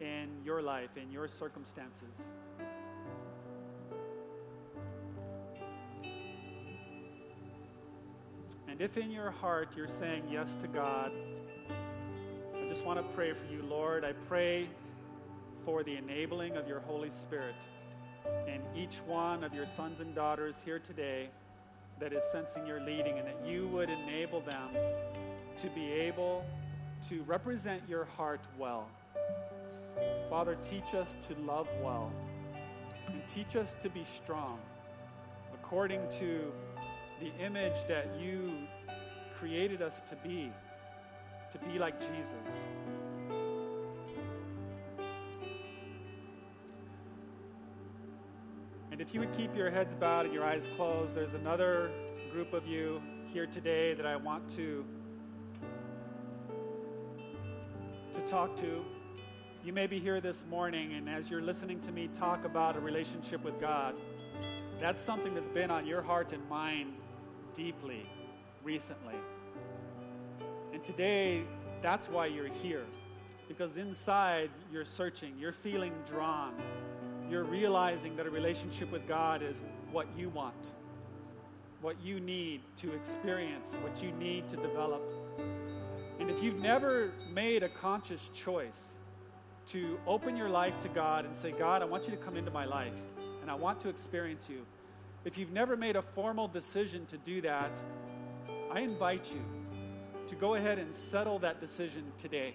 in 0.00 0.28
your 0.44 0.60
life, 0.60 0.96
in 1.00 1.08
your 1.12 1.28
circumstances. 1.28 2.32
And 8.78 8.84
if 8.84 8.96
in 8.96 9.10
your 9.10 9.32
heart 9.32 9.70
you're 9.76 9.88
saying 9.88 10.22
yes 10.30 10.54
to 10.54 10.68
God, 10.68 11.10
I 11.68 12.68
just 12.68 12.86
want 12.86 13.00
to 13.00 13.02
pray 13.12 13.32
for 13.32 13.44
you, 13.46 13.64
Lord. 13.64 14.04
I 14.04 14.12
pray 14.28 14.68
for 15.64 15.82
the 15.82 15.96
enabling 15.96 16.56
of 16.56 16.68
your 16.68 16.78
Holy 16.78 17.10
Spirit 17.10 17.56
in 18.46 18.60
each 18.80 18.98
one 19.04 19.42
of 19.42 19.52
your 19.52 19.66
sons 19.66 19.98
and 19.98 20.14
daughters 20.14 20.58
here 20.64 20.78
today 20.78 21.28
that 21.98 22.12
is 22.12 22.22
sensing 22.30 22.68
your 22.68 22.80
leading, 22.80 23.18
and 23.18 23.26
that 23.26 23.44
you 23.44 23.66
would 23.66 23.90
enable 23.90 24.42
them 24.42 24.68
to 25.56 25.68
be 25.70 25.90
able 25.90 26.44
to 27.08 27.24
represent 27.24 27.82
your 27.88 28.04
heart 28.04 28.46
well. 28.56 28.86
Father, 30.30 30.56
teach 30.62 30.94
us 30.94 31.16
to 31.22 31.34
love 31.44 31.66
well 31.82 32.12
and 33.08 33.26
teach 33.26 33.56
us 33.56 33.74
to 33.82 33.90
be 33.90 34.04
strong 34.04 34.60
according 35.52 36.08
to 36.10 36.52
the 37.20 37.34
image 37.44 37.84
that 37.88 38.08
you 38.20 38.52
created 39.38 39.82
us 39.82 40.00
to 40.02 40.16
be, 40.16 40.52
to 41.52 41.58
be 41.58 41.78
like 41.78 42.00
Jesus. 42.00 42.64
And 48.92 49.00
if 49.00 49.14
you 49.14 49.20
would 49.20 49.32
keep 49.32 49.54
your 49.56 49.70
heads 49.70 49.94
bowed 49.94 50.26
and 50.26 50.34
your 50.34 50.44
eyes 50.44 50.68
closed, 50.76 51.14
there's 51.14 51.34
another 51.34 51.90
group 52.32 52.52
of 52.52 52.66
you 52.66 53.00
here 53.32 53.46
today 53.46 53.94
that 53.94 54.06
I 54.06 54.16
want 54.16 54.48
to 54.56 54.84
to 58.14 58.20
talk 58.22 58.56
to. 58.56 58.84
You 59.64 59.72
may 59.72 59.86
be 59.86 60.00
here 60.00 60.20
this 60.20 60.44
morning, 60.48 60.94
and 60.94 61.08
as 61.08 61.30
you're 61.30 61.42
listening 61.42 61.80
to 61.80 61.92
me 61.92 62.08
talk 62.08 62.44
about 62.44 62.76
a 62.76 62.80
relationship 62.80 63.44
with 63.44 63.60
God, 63.60 63.94
that's 64.80 65.04
something 65.04 65.34
that's 65.34 65.48
been 65.48 65.70
on 65.70 65.86
your 65.86 66.02
heart 66.02 66.32
and 66.32 66.48
mind 66.48 66.94
deeply 67.54 68.06
recently. 68.62 69.16
And 70.72 70.84
today, 70.84 71.42
that's 71.82 72.08
why 72.08 72.26
you're 72.26 72.48
here. 72.48 72.84
Because 73.48 73.78
inside, 73.78 74.50
you're 74.72 74.84
searching, 74.84 75.34
you're 75.38 75.52
feeling 75.52 75.92
drawn 76.06 76.54
you're 77.30 77.44
realizing 77.44 78.16
that 78.16 78.26
a 78.26 78.30
relationship 78.30 78.90
with 78.90 79.06
God 79.06 79.42
is 79.42 79.62
what 79.92 80.06
you 80.16 80.30
want, 80.30 80.72
what 81.82 82.00
you 82.02 82.20
need 82.20 82.62
to 82.76 82.92
experience, 82.94 83.78
what 83.82 84.02
you 84.02 84.12
need 84.12 84.48
to 84.48 84.56
develop. 84.56 85.02
And 86.18 86.30
if 86.30 86.42
you've 86.42 86.58
never 86.58 87.12
made 87.30 87.62
a 87.62 87.68
conscious 87.68 88.30
choice 88.30 88.90
to 89.66 89.98
open 90.06 90.36
your 90.36 90.48
life 90.48 90.80
to 90.80 90.88
God 90.88 91.26
and 91.26 91.36
say, 91.36 91.52
God, 91.52 91.82
I 91.82 91.84
want 91.84 92.04
you 92.04 92.10
to 92.12 92.16
come 92.16 92.36
into 92.36 92.50
my 92.50 92.64
life 92.64 92.94
and 93.42 93.50
I 93.50 93.54
want 93.54 93.78
to 93.80 93.90
experience 93.90 94.48
you. 94.48 94.64
If 95.28 95.36
you've 95.36 95.52
never 95.52 95.76
made 95.76 95.94
a 95.94 96.00
formal 96.00 96.48
decision 96.48 97.04
to 97.04 97.18
do 97.18 97.42
that, 97.42 97.82
I 98.72 98.80
invite 98.80 99.30
you 99.30 99.42
to 100.26 100.34
go 100.34 100.54
ahead 100.54 100.78
and 100.78 100.94
settle 100.94 101.38
that 101.40 101.60
decision 101.60 102.10
today. 102.16 102.54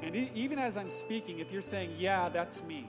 And 0.00 0.14
even 0.14 0.60
as 0.60 0.76
I'm 0.76 0.88
speaking, 0.88 1.40
if 1.40 1.50
you're 1.50 1.60
saying, 1.60 1.96
Yeah, 1.98 2.28
that's 2.28 2.62
me, 2.62 2.88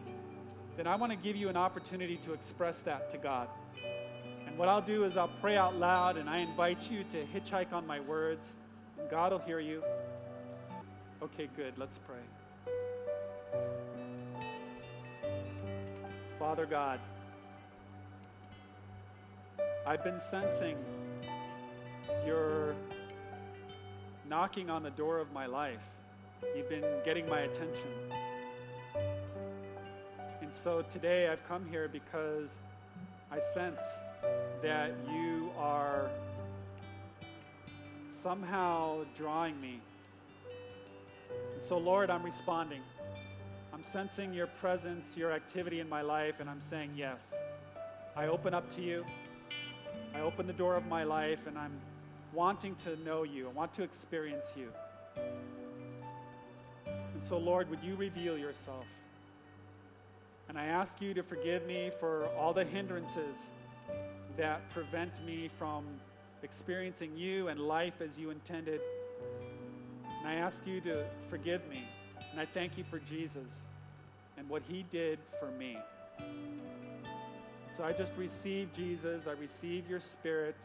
then 0.76 0.86
I 0.86 0.96
want 0.96 1.12
to 1.12 1.16
give 1.16 1.36
you 1.36 1.50
an 1.50 1.58
opportunity 1.58 2.18
to 2.18 2.34
express 2.34 2.82
that 2.82 3.10
to 3.10 3.18
God. 3.18 3.50
And 4.46 4.56
what 4.60 4.68
I'll 4.68 4.80
do 4.80 5.04
is 5.04 5.18
I'll 5.18 5.34
pray 5.42 5.58
out 5.58 5.76
loud 5.76 6.18
and 6.18 6.30
I 6.30 6.38
invite 6.38 6.92
you 6.92 7.04
to 7.06 7.26
hitchhike 7.26 7.74
on 7.74 7.88
my 7.88 8.00
words. 8.02 8.54
And 9.00 9.10
God 9.10 9.32
will 9.32 9.40
hear 9.40 9.60
you. 9.60 9.82
Okay, 11.24 11.50
good. 11.58 11.74
Let's 11.80 12.00
pray. 12.06 12.22
Father 16.38 16.68
God, 16.68 17.00
I've 19.86 20.04
been 20.04 20.20
sensing 20.20 20.78
your 22.26 22.76
knocking 24.30 24.70
on 24.70 24.84
the 24.84 24.90
door 24.92 25.20
of 25.20 25.32
my 25.32 25.46
life. 25.46 25.88
You've 26.56 26.70
been 26.70 26.86
getting 27.06 27.28
my 27.30 27.42
attention. 27.42 27.90
And 30.42 30.54
so 30.54 30.82
today 30.90 31.30
I've 31.30 31.46
come 31.48 31.66
here 31.70 31.88
because 31.88 32.54
I 33.32 33.40
sense 33.40 33.82
that 34.62 34.92
you 35.10 35.52
are 35.58 36.10
somehow 38.12 39.06
drawing 39.16 39.60
me. 39.60 39.82
And 41.54 41.64
so, 41.64 41.78
Lord, 41.78 42.10
I'm 42.10 42.24
responding. 42.24 42.82
I'm 43.74 43.84
sensing 43.84 44.34
your 44.34 44.48
presence, 44.48 45.16
your 45.16 45.32
activity 45.32 45.80
in 45.80 45.90
my 45.90 46.02
life, 46.02 46.36
and 46.40 46.50
I'm 46.50 46.62
saying 46.62 46.92
yes. 46.96 47.36
I 48.16 48.28
open 48.28 48.54
up 48.54 48.70
to 48.76 48.82
you. 48.82 49.06
I 50.18 50.22
open 50.22 50.48
the 50.48 50.54
door 50.54 50.76
of 50.76 50.88
my 50.88 51.04
life, 51.04 51.46
and 51.46 51.56
I'm 51.60 51.74
wanting 52.34 52.74
to 52.78 52.96
know 53.06 53.22
you. 53.22 53.48
I 53.48 53.52
want 53.52 53.72
to 53.74 53.84
experience 53.84 54.52
you. 54.58 54.70
And 57.14 57.24
so, 57.24 57.38
Lord, 57.38 57.70
would 57.70 57.84
you 57.84 57.96
reveal 57.96 58.36
yourself? 58.36 58.86
And 60.50 60.58
I 60.58 60.66
ask 60.66 61.02
you 61.02 61.14
to 61.14 61.22
forgive 61.22 61.68
me 61.68 61.92
for 62.00 62.26
all 62.36 62.52
the 62.52 62.66
hindrances 62.66 63.52
that 64.38 64.68
prevent 64.72 65.24
me 65.24 65.52
from 65.60 65.86
experiencing 66.42 67.16
you 67.16 67.50
and 67.50 67.60
life 67.60 68.02
as 68.02 68.18
you 68.18 68.32
intended. 68.32 68.82
And 70.20 70.28
I 70.28 70.36
ask 70.36 70.66
you 70.66 70.82
to 70.82 71.06
forgive 71.30 71.62
me. 71.70 71.84
And 72.32 72.42
I 72.42 72.46
thank 72.46 72.76
you 72.76 72.84
for 72.90 72.98
Jesus 73.00 73.68
and 74.36 74.50
what 74.50 74.64
he 74.68 74.84
did 74.90 75.20
for 75.40 75.52
me. 75.52 75.78
So 77.78 77.84
I 77.84 77.94
just 77.94 78.14
receive 78.18 78.74
Jesus. 78.74 79.28
I 79.28 79.34
receive 79.34 79.88
your 79.88 80.00
spirit. 80.00 80.56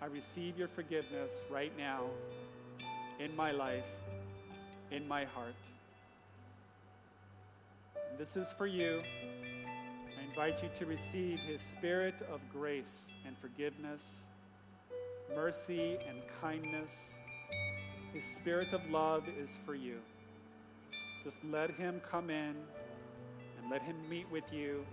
I 0.00 0.06
receive 0.06 0.56
your 0.58 0.68
forgiveness 0.68 1.44
right 1.50 1.76
now 1.76 2.04
in 3.20 3.36
my 3.36 3.50
life, 3.50 3.84
in 4.90 5.06
my 5.06 5.26
heart. 5.26 5.54
This 8.16 8.38
is 8.38 8.54
for 8.54 8.66
you. 8.66 9.02
I 10.18 10.30
invite 10.30 10.62
you 10.62 10.70
to 10.78 10.86
receive 10.86 11.40
his 11.40 11.60
spirit 11.60 12.14
of 12.32 12.40
grace 12.50 13.10
and 13.26 13.36
forgiveness, 13.36 14.22
mercy 15.34 15.98
and 16.08 16.22
kindness. 16.40 17.12
His 18.14 18.24
spirit 18.24 18.72
of 18.72 18.80
love 18.88 19.24
is 19.28 19.60
for 19.66 19.74
you. 19.74 19.98
Just 21.22 21.36
let 21.52 21.68
him 21.68 22.00
come 22.10 22.30
in 22.30 22.56
and 23.58 23.70
let 23.70 23.82
him 23.82 23.96
meet 24.08 24.24
with 24.32 24.50
you 24.50 24.86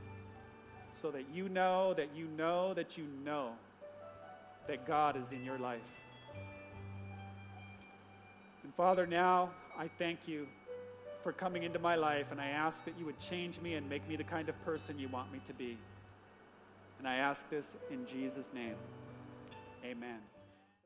so 0.94 1.12
that 1.12 1.26
you 1.34 1.50
know 1.50 1.94
that 1.96 2.10
you 2.16 2.28
know 2.38 2.74
that 2.74 2.98
you 2.98 3.06
know 3.26 3.50
that 4.68 4.88
God 4.88 5.18
is 5.18 5.32
in 5.32 5.44
your 5.44 5.58
life. 5.58 5.82
And 8.64 8.74
Father, 8.76 9.06
now 9.06 9.52
I 9.78 9.90
thank 9.98 10.28
you 10.28 10.48
for 11.24 11.32
coming 11.32 11.64
into 11.64 11.80
my 11.80 11.96
life, 11.96 12.32
and 12.32 12.40
I 12.40 12.48
ask 12.48 12.84
that 12.86 12.94
you 13.00 13.06
would 13.06 13.20
change 13.20 13.60
me 13.62 13.76
and 13.76 13.90
make 13.90 14.08
me 14.08 14.16
the 14.16 14.24
kind 14.24 14.50
of 14.50 14.66
person 14.66 15.00
you 15.00 15.08
want 15.08 15.32
me 15.32 15.40
to 15.46 15.54
be. 15.54 15.78
And 17.00 17.08
I 17.08 17.16
ask 17.16 17.50
this 17.50 17.76
in 17.92 18.06
Jesus' 18.06 18.52
name. 18.54 18.76
Amen. 19.86 20.33